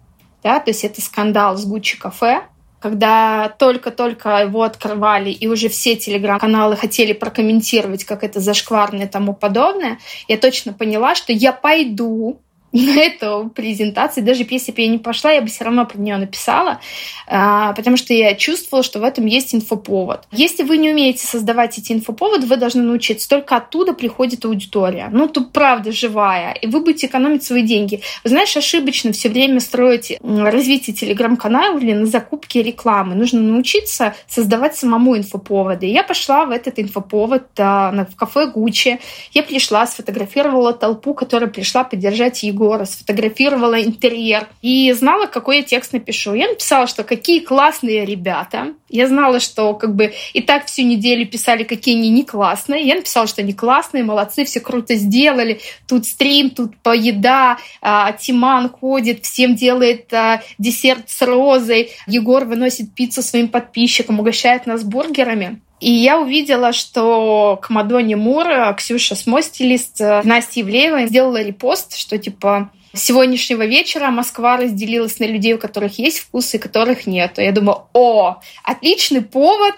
Да? 0.42 0.60
То 0.60 0.70
есть 0.70 0.84
это 0.84 1.00
скандал 1.00 1.56
с 1.56 1.64
Гуччи 1.64 1.98
кафе, 1.98 2.42
когда 2.80 3.48
только-только 3.58 4.38
его 4.42 4.62
открывали, 4.62 5.30
и 5.30 5.48
уже 5.48 5.68
все 5.68 5.96
телеграм-каналы 5.96 6.76
хотели 6.76 7.12
прокомментировать, 7.12 8.04
как 8.04 8.22
это 8.22 8.40
зашкварно 8.40 9.02
и 9.02 9.06
тому 9.06 9.34
подобное, 9.34 9.98
я 10.28 10.38
точно 10.38 10.72
поняла, 10.72 11.14
что 11.14 11.32
я 11.32 11.52
пойду 11.52 12.40
на 12.72 13.00
эту 13.00 13.50
презентацию. 13.54 14.24
Даже 14.24 14.46
если 14.48 14.72
бы 14.72 14.82
я 14.82 14.88
не 14.88 14.98
пошла, 14.98 15.30
я 15.30 15.40
бы 15.40 15.48
все 15.48 15.64
равно 15.64 15.86
про 15.86 15.98
нее 15.98 16.16
написала, 16.16 16.80
а, 17.26 17.72
потому 17.72 17.96
что 17.96 18.12
я 18.12 18.34
чувствовала, 18.34 18.82
что 18.82 19.00
в 19.00 19.04
этом 19.04 19.24
есть 19.26 19.54
инфоповод. 19.54 20.24
Если 20.32 20.62
вы 20.62 20.76
не 20.76 20.90
умеете 20.90 21.26
создавать 21.26 21.78
эти 21.78 21.92
инфоповоды, 21.92 22.46
вы 22.46 22.56
должны 22.56 22.82
научиться. 22.82 23.28
Только 23.28 23.56
оттуда 23.56 23.94
приходит 23.94 24.44
аудитория. 24.44 25.08
Ну, 25.10 25.28
тут 25.28 25.52
правда 25.52 25.92
живая. 25.92 26.52
И 26.52 26.66
вы 26.66 26.80
будете 26.80 27.06
экономить 27.06 27.42
свои 27.42 27.62
деньги. 27.62 28.02
Вы 28.22 28.30
знаешь, 28.30 28.54
ошибочно 28.56 29.12
все 29.12 29.30
время 29.30 29.60
строить 29.60 30.18
развитие 30.22 30.94
телеграм-канала 30.94 31.78
или 31.78 31.94
на 31.94 32.06
закупке 32.06 32.62
рекламы. 32.62 33.14
Нужно 33.14 33.40
научиться 33.40 34.14
создавать 34.26 34.76
самому 34.76 35.16
инфоповоды. 35.16 35.86
Я 35.86 36.02
пошла 36.02 36.44
в 36.44 36.50
этот 36.50 36.78
инфоповод 36.78 37.44
а, 37.58 38.06
в 38.10 38.16
кафе 38.16 38.46
Гуччи. 38.46 39.00
Я 39.32 39.42
пришла, 39.42 39.86
сфотографировала 39.86 40.74
толпу, 40.74 41.14
которая 41.14 41.48
пришла 41.48 41.84
поддержать 41.84 42.42
Егора 42.42 42.57
Егора, 42.58 42.84
сфотографировала 42.84 43.80
интерьер 43.82 44.48
и 44.62 44.92
знала, 44.92 45.26
какой 45.26 45.58
я 45.58 45.62
текст 45.62 45.92
напишу. 45.92 46.34
Я 46.34 46.48
написала, 46.48 46.86
что 46.88 47.04
какие 47.04 47.38
классные 47.38 48.04
ребята. 48.04 48.74
Я 48.88 49.06
знала, 49.06 49.38
что 49.38 49.74
как 49.74 49.94
бы 49.94 50.12
и 50.32 50.42
так 50.42 50.66
всю 50.66 50.82
неделю 50.82 51.26
писали, 51.26 51.62
какие 51.62 51.96
они 51.96 52.10
не 52.10 52.24
классные. 52.24 52.84
Я 52.84 52.96
написала, 52.96 53.26
что 53.28 53.42
они 53.42 53.52
классные, 53.52 54.02
молодцы, 54.02 54.44
все 54.44 54.60
круто 54.60 54.96
сделали. 54.96 55.60
Тут 55.86 56.06
стрим, 56.06 56.50
тут 56.50 56.76
поеда, 56.78 57.58
а, 57.80 58.12
Тиман 58.12 58.68
ходит, 58.68 59.24
всем 59.24 59.54
делает 59.54 60.12
а, 60.12 60.42
десерт 60.58 61.08
с 61.08 61.22
розой. 61.22 61.92
Егор 62.06 62.44
выносит 62.44 62.94
пиццу 62.94 63.22
своим 63.22 63.48
подписчикам, 63.48 64.18
угощает 64.18 64.66
нас 64.66 64.82
бургерами. 64.82 65.60
И 65.80 65.90
я 65.90 66.18
увидела, 66.18 66.72
что 66.72 67.58
к 67.62 67.70
Мадонне 67.70 68.16
Мур 68.16 68.46
Ксюша 68.76 69.14
Смостилист, 69.14 70.00
Настя 70.00 70.60
Ивлеева 70.60 71.06
сделала 71.06 71.42
репост, 71.42 71.96
что 71.96 72.18
типа 72.18 72.70
с 72.94 73.04
сегодняшнего 73.04 73.66
вечера 73.66 74.10
Москва 74.10 74.56
разделилась 74.56 75.18
на 75.18 75.24
людей, 75.24 75.54
у 75.54 75.58
которых 75.58 75.98
есть 75.98 76.20
вкус 76.20 76.54
и 76.54 76.58
которых 76.58 77.06
нет. 77.06 77.36
Я 77.36 77.52
думаю, 77.52 77.86
о, 77.92 78.40
отличный 78.64 79.20
повод 79.20 79.76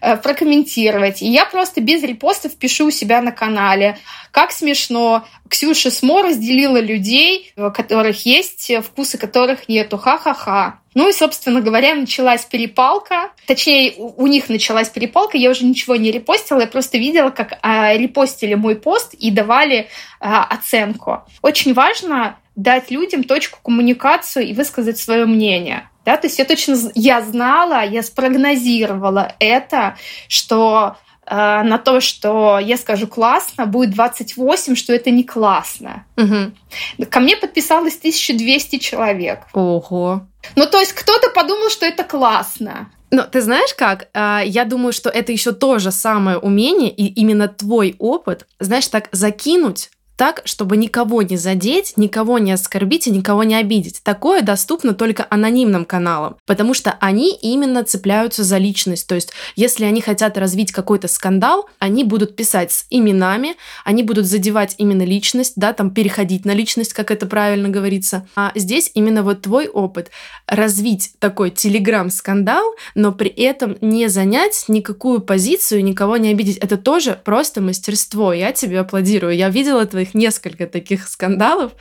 э, 0.00 0.16
прокомментировать. 0.16 1.20
И 1.20 1.26
я 1.26 1.44
просто 1.44 1.80
без 1.80 2.02
репостов 2.02 2.56
пишу 2.56 2.86
у 2.86 2.90
себя 2.90 3.20
на 3.20 3.30
канале. 3.30 3.98
Как 4.30 4.52
смешно. 4.52 5.26
Ксюша 5.48 5.90
Смо 5.90 6.22
разделила 6.22 6.80
людей, 6.80 7.52
у 7.56 7.70
которых 7.70 8.24
есть 8.24 8.72
вкусы, 8.82 9.18
которых 9.18 9.68
нету. 9.68 9.98
Ха-ха-ха. 9.98 10.80
Ну 10.94 11.08
и, 11.08 11.12
собственно 11.12 11.60
говоря, 11.60 11.94
началась 11.94 12.44
перепалка. 12.44 13.30
Точнее, 13.46 13.94
у 13.96 14.26
них 14.26 14.48
началась 14.48 14.88
перепалка. 14.88 15.36
Я 15.36 15.50
уже 15.50 15.64
ничего 15.64 15.96
не 15.96 16.10
репостила. 16.10 16.60
Я 16.60 16.66
просто 16.66 16.98
видела, 16.98 17.30
как 17.30 17.58
а, 17.62 17.92
репостили 17.94 18.54
мой 18.54 18.76
пост 18.76 19.14
и 19.14 19.30
давали 19.30 19.88
а, 20.20 20.44
оценку. 20.44 21.22
Очень 21.42 21.74
важно 21.74 22.36
дать 22.56 22.90
людям 22.90 23.24
точку 23.24 23.58
коммуникацию 23.62 24.46
и 24.46 24.54
высказать 24.54 24.98
свое 24.98 25.26
мнение. 25.26 25.88
Да, 26.04 26.16
то 26.16 26.26
есть 26.26 26.38
я 26.38 26.44
точно 26.44 26.76
я 26.94 27.22
знала, 27.22 27.84
я 27.84 28.02
спрогнозировала 28.02 29.34
это, 29.38 29.96
что 30.28 30.96
Э, 31.26 31.62
на 31.62 31.78
то, 31.78 32.00
что 32.00 32.58
я 32.58 32.76
скажу 32.76 33.06
классно, 33.06 33.66
будет 33.66 33.90
28, 33.90 34.74
что 34.74 34.92
это 34.92 35.10
не 35.10 35.24
классно. 35.24 36.04
Угу. 36.16 37.06
Ко 37.10 37.20
мне 37.20 37.36
подписалось 37.36 37.96
1200 37.96 38.78
человек. 38.78 39.40
Ого. 39.52 40.26
Ну, 40.56 40.66
то 40.66 40.78
есть 40.78 40.92
кто-то 40.92 41.30
подумал, 41.30 41.70
что 41.70 41.86
это 41.86 42.04
классно. 42.04 42.90
Но 43.10 43.22
ты 43.22 43.40
знаешь 43.40 43.74
как? 43.74 44.08
А, 44.12 44.42
я 44.44 44.64
думаю, 44.64 44.92
что 44.92 45.08
это 45.08 45.30
еще 45.30 45.52
то 45.52 45.78
же 45.78 45.92
самое 45.92 46.38
умение, 46.38 46.90
и 46.90 47.06
именно 47.06 47.48
твой 47.48 47.94
опыт, 47.98 48.46
знаешь, 48.58 48.88
так 48.88 49.08
закинуть 49.12 49.90
так, 50.16 50.42
чтобы 50.44 50.76
никого 50.76 51.22
не 51.22 51.36
задеть, 51.36 51.94
никого 51.96 52.38
не 52.38 52.52
оскорбить 52.52 53.06
и 53.06 53.10
никого 53.10 53.42
не 53.42 53.56
обидеть. 53.56 54.00
Такое 54.02 54.42
доступно 54.42 54.94
только 54.94 55.26
анонимным 55.28 55.84
каналам, 55.84 56.36
потому 56.46 56.74
что 56.74 56.96
они 57.00 57.34
именно 57.34 57.84
цепляются 57.84 58.44
за 58.44 58.58
личность. 58.58 59.06
То 59.06 59.14
есть, 59.14 59.32
если 59.56 59.84
они 59.84 60.00
хотят 60.00 60.38
развить 60.38 60.72
какой-то 60.72 61.08
скандал, 61.08 61.68
они 61.78 62.04
будут 62.04 62.36
писать 62.36 62.72
с 62.72 62.86
именами, 62.90 63.56
они 63.84 64.02
будут 64.02 64.26
задевать 64.26 64.74
именно 64.78 65.02
личность, 65.02 65.54
да, 65.56 65.72
там 65.72 65.90
переходить 65.90 66.44
на 66.44 66.52
личность, 66.52 66.92
как 66.92 67.10
это 67.10 67.26
правильно 67.26 67.68
говорится. 67.68 68.26
А 68.36 68.52
здесь 68.54 68.90
именно 68.94 69.22
вот 69.22 69.42
твой 69.42 69.66
опыт 69.66 70.10
развить 70.46 71.12
такой 71.18 71.50
телеграм-скандал, 71.50 72.74
но 72.94 73.12
при 73.12 73.30
этом 73.30 73.76
не 73.80 74.08
занять 74.08 74.64
никакую 74.68 75.20
позицию, 75.20 75.84
никого 75.84 76.16
не 76.16 76.30
обидеть. 76.30 76.58
Это 76.58 76.76
тоже 76.76 77.18
просто 77.24 77.60
мастерство. 77.60 78.32
Я 78.32 78.52
тебе 78.52 78.80
аплодирую. 78.80 79.36
Я 79.36 79.48
видела 79.48 79.84
твои 79.86 80.03
их 80.04 80.14
несколько 80.14 80.66
таких 80.66 81.08
скандалов, 81.08 81.72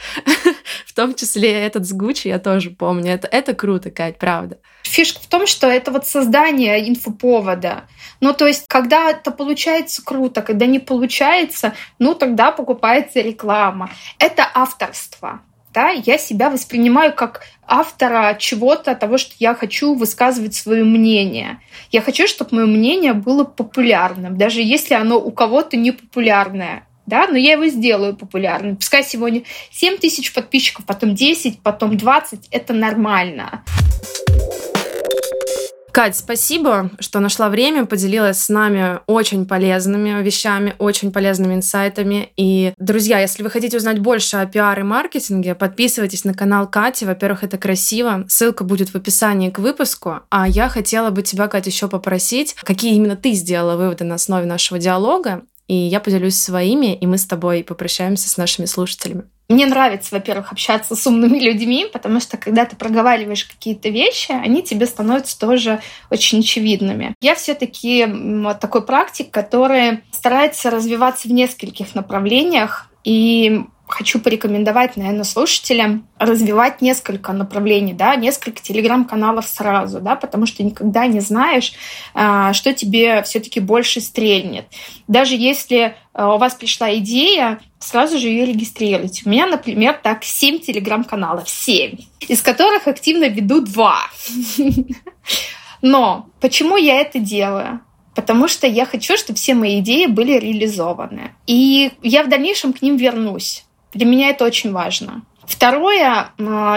в 0.85 0.93
том 0.93 1.15
числе 1.15 1.51
этот 1.51 1.85
с 1.85 1.93
Гуччи, 1.93 2.27
я 2.27 2.39
тоже 2.39 2.71
помню. 2.71 3.13
Это, 3.13 3.27
это 3.27 3.53
круто, 3.53 3.91
Кать, 3.91 4.17
правда. 4.17 4.57
Фишка 4.83 5.21
в 5.21 5.27
том, 5.27 5.47
что 5.47 5.67
это 5.67 5.91
вот 5.91 6.07
создание 6.07 6.89
инфоповода. 6.89 7.85
Ну, 8.19 8.33
то 8.33 8.47
есть, 8.47 8.65
когда 8.67 9.09
это 9.11 9.31
получается 9.31 10.03
круто, 10.03 10.41
когда 10.41 10.65
не 10.65 10.79
получается, 10.79 11.73
ну, 11.99 12.15
тогда 12.15 12.51
покупается 12.51 13.19
реклама. 13.21 13.89
Это 14.19 14.49
авторство. 14.53 15.41
Да, 15.73 15.89
я 15.89 16.19
себя 16.19 16.51
воспринимаю 16.51 17.13
как 17.13 17.41
автора 17.65 18.35
чего-то, 18.37 18.93
того, 18.93 19.17
что 19.17 19.33
я 19.39 19.55
хочу 19.55 19.95
высказывать 19.95 20.53
свое 20.53 20.83
мнение. 20.83 21.59
Я 21.91 22.01
хочу, 22.01 22.27
чтобы 22.27 22.57
мое 22.57 22.65
мнение 22.67 23.13
было 23.13 23.43
популярным, 23.43 24.37
даже 24.37 24.61
если 24.61 24.93
оно 24.93 25.17
у 25.19 25.31
кого-то 25.31 25.75
не 25.75 25.91
популярное 25.91 26.85
да, 27.05 27.27
но 27.27 27.37
я 27.37 27.53
его 27.53 27.67
сделаю 27.67 28.15
популярным. 28.15 28.75
Пускай 28.75 29.03
сегодня 29.03 29.43
7 29.71 29.97
тысяч 29.97 30.33
подписчиков, 30.33 30.85
потом 30.85 31.15
10, 31.15 31.61
потом 31.61 31.97
20, 31.97 32.47
это 32.51 32.73
нормально. 32.73 33.63
Кать, 35.93 36.17
спасибо, 36.17 36.89
что 36.99 37.19
нашла 37.19 37.49
время, 37.49 37.85
поделилась 37.85 38.39
с 38.39 38.49
нами 38.49 39.01
очень 39.05 39.45
полезными 39.45 40.23
вещами, 40.23 40.73
очень 40.79 41.11
полезными 41.11 41.53
инсайтами. 41.53 42.31
И, 42.35 42.73
друзья, 42.79 43.19
если 43.19 43.43
вы 43.43 43.51
хотите 43.51 43.77
узнать 43.77 43.99
больше 43.99 44.37
о 44.37 44.47
пиар 44.47 44.79
и 44.79 44.81
маркетинге, 44.81 45.53
подписывайтесь 45.53 46.23
на 46.23 46.33
канал 46.33 46.67
Кати. 46.67 47.05
Во-первых, 47.05 47.43
это 47.43 47.59
красиво. 47.59 48.25
Ссылка 48.27 48.63
будет 48.63 48.89
в 48.89 48.95
описании 48.95 49.51
к 49.51 49.59
выпуску. 49.59 50.21
А 50.31 50.47
я 50.47 50.67
хотела 50.67 51.11
бы 51.11 51.21
тебя, 51.21 51.47
Катя, 51.47 51.69
еще 51.69 51.87
попросить, 51.87 52.55
какие 52.55 52.95
именно 52.95 53.15
ты 53.15 53.33
сделала 53.33 53.77
выводы 53.77 54.03
на 54.03 54.15
основе 54.15 54.47
нашего 54.47 54.79
диалога, 54.79 55.43
и 55.73 55.87
я 55.87 55.99
поделюсь 55.99 56.35
своими, 56.35 56.93
и 56.93 57.07
мы 57.07 57.17
с 57.17 57.25
тобой 57.25 57.63
попрощаемся 57.63 58.29
с 58.29 58.37
нашими 58.37 58.65
слушателями. 58.65 59.23
Мне 59.49 59.65
нравится, 59.65 60.09
во-первых, 60.13 60.51
общаться 60.51 60.95
с 60.95 61.07
умными 61.07 61.39
людьми, 61.39 61.87
потому 61.91 62.19
что 62.19 62.37
когда 62.37 62.65
ты 62.65 62.75
проговариваешь 62.75 63.45
какие-то 63.45 63.89
вещи, 63.89 64.31
они 64.31 64.61
тебе 64.61 64.85
становятся 64.85 65.37
тоже 65.39 65.81
очень 66.11 66.39
очевидными. 66.39 67.15
Я 67.21 67.33
все-таки 67.33 68.05
вот 68.05 68.59
такой 68.59 68.85
практик, 68.85 69.31
который 69.31 70.01
старается 70.11 70.69
развиваться 70.69 71.27
в 71.27 71.31
нескольких 71.31 71.95
направлениях. 71.95 72.87
И 73.03 73.65
хочу 73.87 74.19
порекомендовать, 74.19 74.97
наверное, 74.97 75.23
слушателям 75.23 76.07
развивать 76.17 76.81
несколько 76.81 77.31
направлений, 77.31 77.93
да, 77.93 78.15
несколько 78.15 78.61
телеграм-каналов 78.61 79.47
сразу, 79.47 79.99
да, 79.99 80.15
потому 80.15 80.45
что 80.45 80.63
никогда 80.63 81.05
не 81.05 81.19
знаешь, 81.19 81.73
а, 82.13 82.53
что 82.53 82.73
тебе 82.73 83.21
все-таки 83.23 83.59
больше 83.59 84.01
стрельнет. 84.01 84.65
Даже 85.07 85.35
если 85.35 85.95
а, 86.13 86.33
у 86.33 86.37
вас 86.37 86.55
пришла 86.55 86.95
идея, 86.95 87.59
сразу 87.79 88.17
же 88.17 88.29
ее 88.29 88.45
регистрируйте. 88.45 89.23
У 89.25 89.29
меня, 89.29 89.45
например, 89.45 89.99
так 90.01 90.23
7 90.23 90.59
телеграм-каналов, 90.59 91.47
7, 91.47 91.97
из 92.21 92.41
которых 92.41 92.87
активно 92.87 93.25
веду 93.25 93.61
2. 93.61 93.99
Но 95.81 96.29
почему 96.39 96.77
я 96.77 97.01
это 97.01 97.19
делаю? 97.19 97.81
Потому 98.15 98.47
что 98.47 98.67
я 98.67 98.85
хочу, 98.85 99.17
чтобы 99.17 99.37
все 99.37 99.53
мои 99.53 99.79
идеи 99.79 100.05
были 100.05 100.37
реализованы. 100.37 101.31
И 101.47 101.91
я 102.01 102.23
в 102.23 102.29
дальнейшем 102.29 102.73
к 102.73 102.81
ним 102.81 102.97
вернусь. 102.97 103.65
Для 103.93 104.05
меня 104.05 104.29
это 104.29 104.45
очень 104.45 104.71
важно. 104.71 105.23
Второе, 105.45 106.31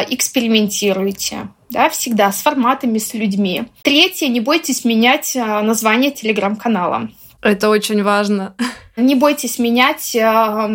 экспериментируйте. 0.08 1.48
Да, 1.70 1.88
всегда 1.88 2.30
с 2.30 2.42
форматами, 2.42 2.98
с 2.98 3.12
людьми. 3.14 3.64
Третье, 3.82 4.28
не 4.28 4.40
бойтесь 4.40 4.84
менять 4.84 5.36
а, 5.36 5.62
название 5.62 6.12
телеграм-канала. 6.12 7.10
Это 7.42 7.70
очень 7.70 8.02
важно. 8.04 8.54
Не 8.96 9.16
бойтесь 9.16 9.58
менять. 9.58 10.14
А, 10.16 10.70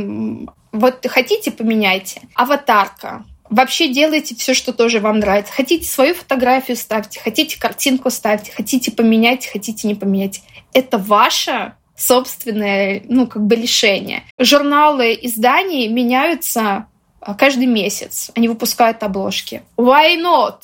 вот 0.73 1.05
хотите, 1.07 1.51
поменяйте. 1.51 2.21
Аватарка. 2.35 3.23
Вообще 3.49 3.89
делайте 3.89 4.33
все, 4.35 4.53
что 4.53 4.71
тоже 4.71 4.99
вам 4.99 5.19
нравится. 5.19 5.51
Хотите 5.51 5.85
свою 5.85 6.15
фотографию 6.15 6.77
ставьте, 6.77 7.19
хотите 7.19 7.59
картинку 7.59 8.09
ставьте, 8.09 8.51
хотите 8.51 8.91
поменять, 8.91 9.45
хотите 9.45 9.89
не 9.89 9.95
поменять. 9.95 10.41
Это 10.73 10.97
ваше 10.97 11.75
собственное, 11.95 13.03
ну, 13.07 13.27
как 13.27 13.43
бы 13.43 13.55
решение. 13.55 14.23
Журналы 14.39 15.17
изданий 15.21 15.87
меняются 15.87 16.87
а, 17.19 17.35
каждый 17.35 17.67
месяц. 17.67 18.31
Они 18.35 18.47
выпускают 18.47 19.03
обложки. 19.03 19.61
Why 19.77 20.17
not? 20.17 20.55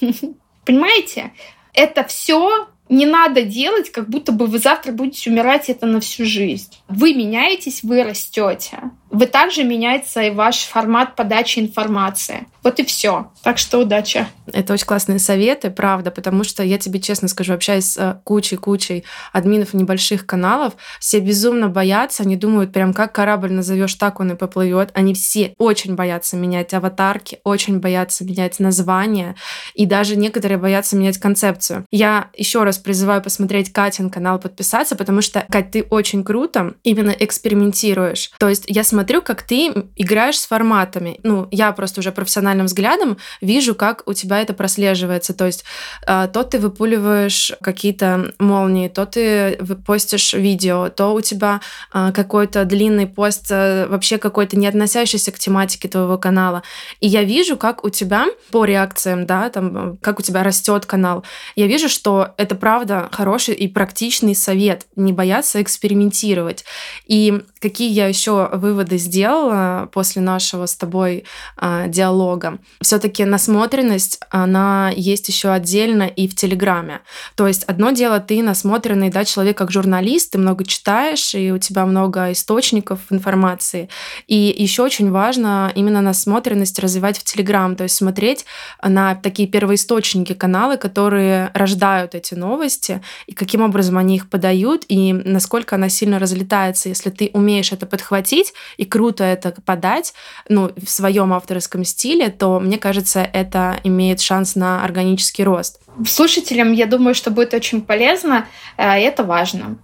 Понимаете? 0.64 1.32
Это 1.72 2.04
все 2.04 2.68
не 2.88 3.06
надо 3.06 3.42
делать, 3.42 3.90
как 3.90 4.08
будто 4.08 4.32
бы 4.32 4.46
вы 4.46 4.58
завтра 4.58 4.92
будете 4.92 5.30
умирать 5.30 5.68
это 5.68 5.86
на 5.86 6.00
всю 6.00 6.24
жизнь. 6.24 6.76
Вы 6.88 7.14
меняетесь, 7.14 7.82
вы 7.82 8.04
растете. 8.04 8.78
Вы 9.10 9.26
также 9.26 9.64
меняется 9.64 10.22
и 10.22 10.30
ваш 10.30 10.64
формат 10.64 11.14
подачи 11.16 11.60
информации. 11.60 12.46
Вот 12.62 12.80
и 12.80 12.84
все. 12.84 13.30
Так 13.42 13.58
что 13.58 13.78
удачи. 13.78 14.26
Это 14.52 14.72
очень 14.72 14.86
классные 14.86 15.20
советы, 15.20 15.70
правда, 15.70 16.10
потому 16.10 16.42
что 16.42 16.64
я 16.64 16.78
тебе 16.78 17.00
честно 17.00 17.28
скажу, 17.28 17.52
общаясь 17.54 17.92
с 17.92 17.96
э, 17.96 18.16
кучей-кучей 18.24 19.04
админов 19.32 19.72
небольших 19.72 20.26
каналов, 20.26 20.74
все 20.98 21.20
безумно 21.20 21.68
боятся, 21.68 22.24
они 22.24 22.34
думают, 22.34 22.72
прям 22.72 22.92
как 22.92 23.12
корабль 23.12 23.52
назовешь, 23.52 23.94
так 23.94 24.18
он 24.18 24.32
и 24.32 24.34
поплывет. 24.34 24.90
Они 24.94 25.14
все 25.14 25.54
очень 25.58 25.94
боятся 25.94 26.36
менять 26.36 26.74
аватарки, 26.74 27.38
очень 27.44 27.78
боятся 27.78 28.24
менять 28.24 28.58
названия, 28.58 29.36
и 29.74 29.86
даже 29.86 30.16
некоторые 30.16 30.58
боятся 30.58 30.96
менять 30.96 31.18
концепцию. 31.18 31.86
Я 31.92 32.30
еще 32.36 32.64
раз 32.64 32.78
призываю 32.78 33.22
посмотреть 33.22 33.72
Катин 33.72 34.10
канал, 34.10 34.40
подписаться, 34.40 34.96
потому 34.96 35.22
что, 35.22 35.46
Кать, 35.48 35.70
ты 35.70 35.84
очень 35.88 36.24
круто 36.24 36.74
именно 36.82 37.14
экспериментируешь. 37.16 38.32
То 38.38 38.48
есть 38.48 38.64
я 38.66 38.82
смотрю, 38.82 38.95
как 39.04 39.42
ты 39.42 39.72
играешь 39.96 40.38
с 40.38 40.46
форматами. 40.46 41.18
Ну, 41.22 41.48
я 41.50 41.72
просто 41.72 42.00
уже 42.00 42.12
профессиональным 42.12 42.66
взглядом 42.66 43.16
вижу, 43.40 43.74
как 43.74 44.02
у 44.06 44.12
тебя 44.12 44.40
это 44.40 44.54
прослеживается. 44.54 45.34
То 45.34 45.46
есть 45.46 45.64
э, 46.06 46.28
то 46.32 46.42
ты 46.44 46.58
выпуливаешь 46.58 47.52
какие-то 47.60 48.32
молнии, 48.38 48.88
то 48.88 49.06
ты 49.06 49.58
постишь 49.84 50.34
видео, 50.34 50.88
то 50.88 51.12
у 51.12 51.20
тебя 51.20 51.60
э, 51.92 52.12
какой-то 52.14 52.64
длинный 52.64 53.06
пост, 53.06 53.46
э, 53.50 53.86
вообще 53.88 54.18
какой-то 54.18 54.56
не 54.56 54.66
относящийся 54.66 55.32
к 55.32 55.38
тематике 55.38 55.88
твоего 55.88 56.18
канала. 56.18 56.62
И 57.00 57.08
я 57.08 57.24
вижу, 57.24 57.56
как 57.56 57.84
у 57.84 57.90
тебя 57.90 58.26
по 58.50 58.64
реакциям, 58.64 59.26
да, 59.26 59.50
там, 59.50 59.96
как 59.98 60.18
у 60.18 60.22
тебя 60.22 60.42
растет 60.42 60.86
канал. 60.86 61.24
Я 61.56 61.66
вижу, 61.66 61.88
что 61.88 62.34
это 62.36 62.54
правда 62.54 63.08
хороший 63.10 63.54
и 63.54 63.66
практичный 63.66 64.34
совет. 64.34 64.86
Не 64.94 65.12
бояться 65.12 65.60
экспериментировать. 65.60 66.64
И 67.06 67.42
какие 67.60 67.90
я 67.90 68.06
еще 68.06 68.48
выводы 68.52 68.85
сделала 68.94 69.88
после 69.92 70.22
нашего 70.22 70.66
с 70.66 70.76
тобой 70.76 71.24
э, 71.60 71.84
диалога. 71.88 72.58
Все-таки 72.80 73.24
насмотренность, 73.24 74.20
она 74.30 74.92
есть 74.94 75.28
еще 75.28 75.50
отдельно 75.50 76.04
и 76.04 76.28
в 76.28 76.34
Телеграме. 76.34 77.00
То 77.34 77.46
есть 77.46 77.64
одно 77.64 77.90
дело, 77.90 78.20
ты 78.20 78.42
насмотренный, 78.42 79.10
да, 79.10 79.24
человек 79.24 79.58
как 79.58 79.70
журналист, 79.70 80.32
ты 80.32 80.38
много 80.38 80.64
читаешь, 80.64 81.34
и 81.34 81.52
у 81.52 81.58
тебя 81.58 81.86
много 81.86 82.32
источников 82.32 83.00
информации. 83.10 83.88
И 84.26 84.54
еще 84.56 84.82
очень 84.82 85.10
важно 85.10 85.72
именно 85.74 86.00
насмотренность 86.00 86.78
развивать 86.78 87.18
в 87.18 87.24
Телеграм, 87.24 87.76
то 87.76 87.84
есть 87.84 87.96
смотреть 87.96 88.44
на 88.82 89.14
такие 89.14 89.48
первоисточники 89.48 90.34
каналы, 90.34 90.76
которые 90.76 91.50
рождают 91.54 92.14
эти 92.14 92.34
новости, 92.34 93.02
и 93.26 93.34
каким 93.34 93.62
образом 93.62 93.98
они 93.98 94.16
их 94.16 94.28
подают, 94.28 94.84
и 94.88 95.12
насколько 95.12 95.76
она 95.76 95.88
сильно 95.88 96.18
разлетается, 96.18 96.88
если 96.88 97.10
ты 97.10 97.30
умеешь 97.32 97.72
это 97.72 97.86
подхватить 97.86 98.52
и 98.76 98.84
круто 98.84 99.24
это 99.24 99.54
подать, 99.64 100.14
ну, 100.48 100.70
в 100.76 100.88
своем 100.88 101.32
авторском 101.32 101.84
стиле, 101.84 102.28
то, 102.28 102.60
мне 102.60 102.78
кажется, 102.78 103.20
это 103.20 103.80
имеет 103.84 104.20
шанс 104.20 104.54
на 104.54 104.84
органический 104.84 105.44
рост. 105.44 105.80
Слушателям, 106.06 106.72
я 106.72 106.86
думаю, 106.86 107.14
что 107.14 107.30
будет 107.30 107.54
очень 107.54 107.80
полезно, 107.80 108.46
э, 108.76 108.84
это 108.86 109.24
важно. 109.24 109.78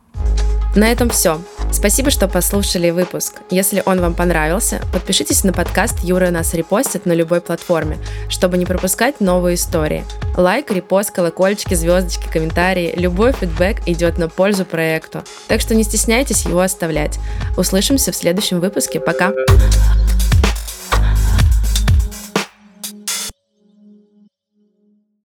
На 0.75 0.91
этом 0.91 1.11
все. 1.11 1.41
Спасибо, 1.71 2.11
что 2.11 2.29
послушали 2.29 2.91
выпуск. 2.91 3.41
Если 3.51 3.83
он 3.85 4.01
вам 4.01 4.15
понравился, 4.15 4.81
подпишитесь 4.93 5.45
на 5.45 5.53
подкаст 5.53 6.01
Юра 6.03 6.31
нас 6.31 6.55
репостит 6.55 7.07
на 7.07 7.13
любой 7.13 7.41
платформе, 7.41 7.99
чтобы 8.29 8.57
не 8.57 8.65
пропускать 8.65 9.21
новые 9.21 9.57
истории. 9.57 10.05
Лайк, 10.37 10.71
репост, 10.71 11.11
колокольчики, 11.11 11.75
звездочки, 11.75 12.31
комментарии, 12.31 12.95
любой 12.97 13.33
фидбэк 13.33 13.87
идет 13.87 14.17
на 14.17 14.29
пользу 14.29 14.65
проекту. 14.65 15.23
Так 15.49 15.61
что 15.61 15.75
не 15.75 15.83
стесняйтесь 15.83 16.47
его 16.47 16.61
оставлять. 16.61 17.19
Услышимся 17.57 18.13
в 18.13 18.17
следующем 18.17 18.61
выпуске. 18.61 19.01
Пока! 19.01 19.31
Пока! 19.31 20.22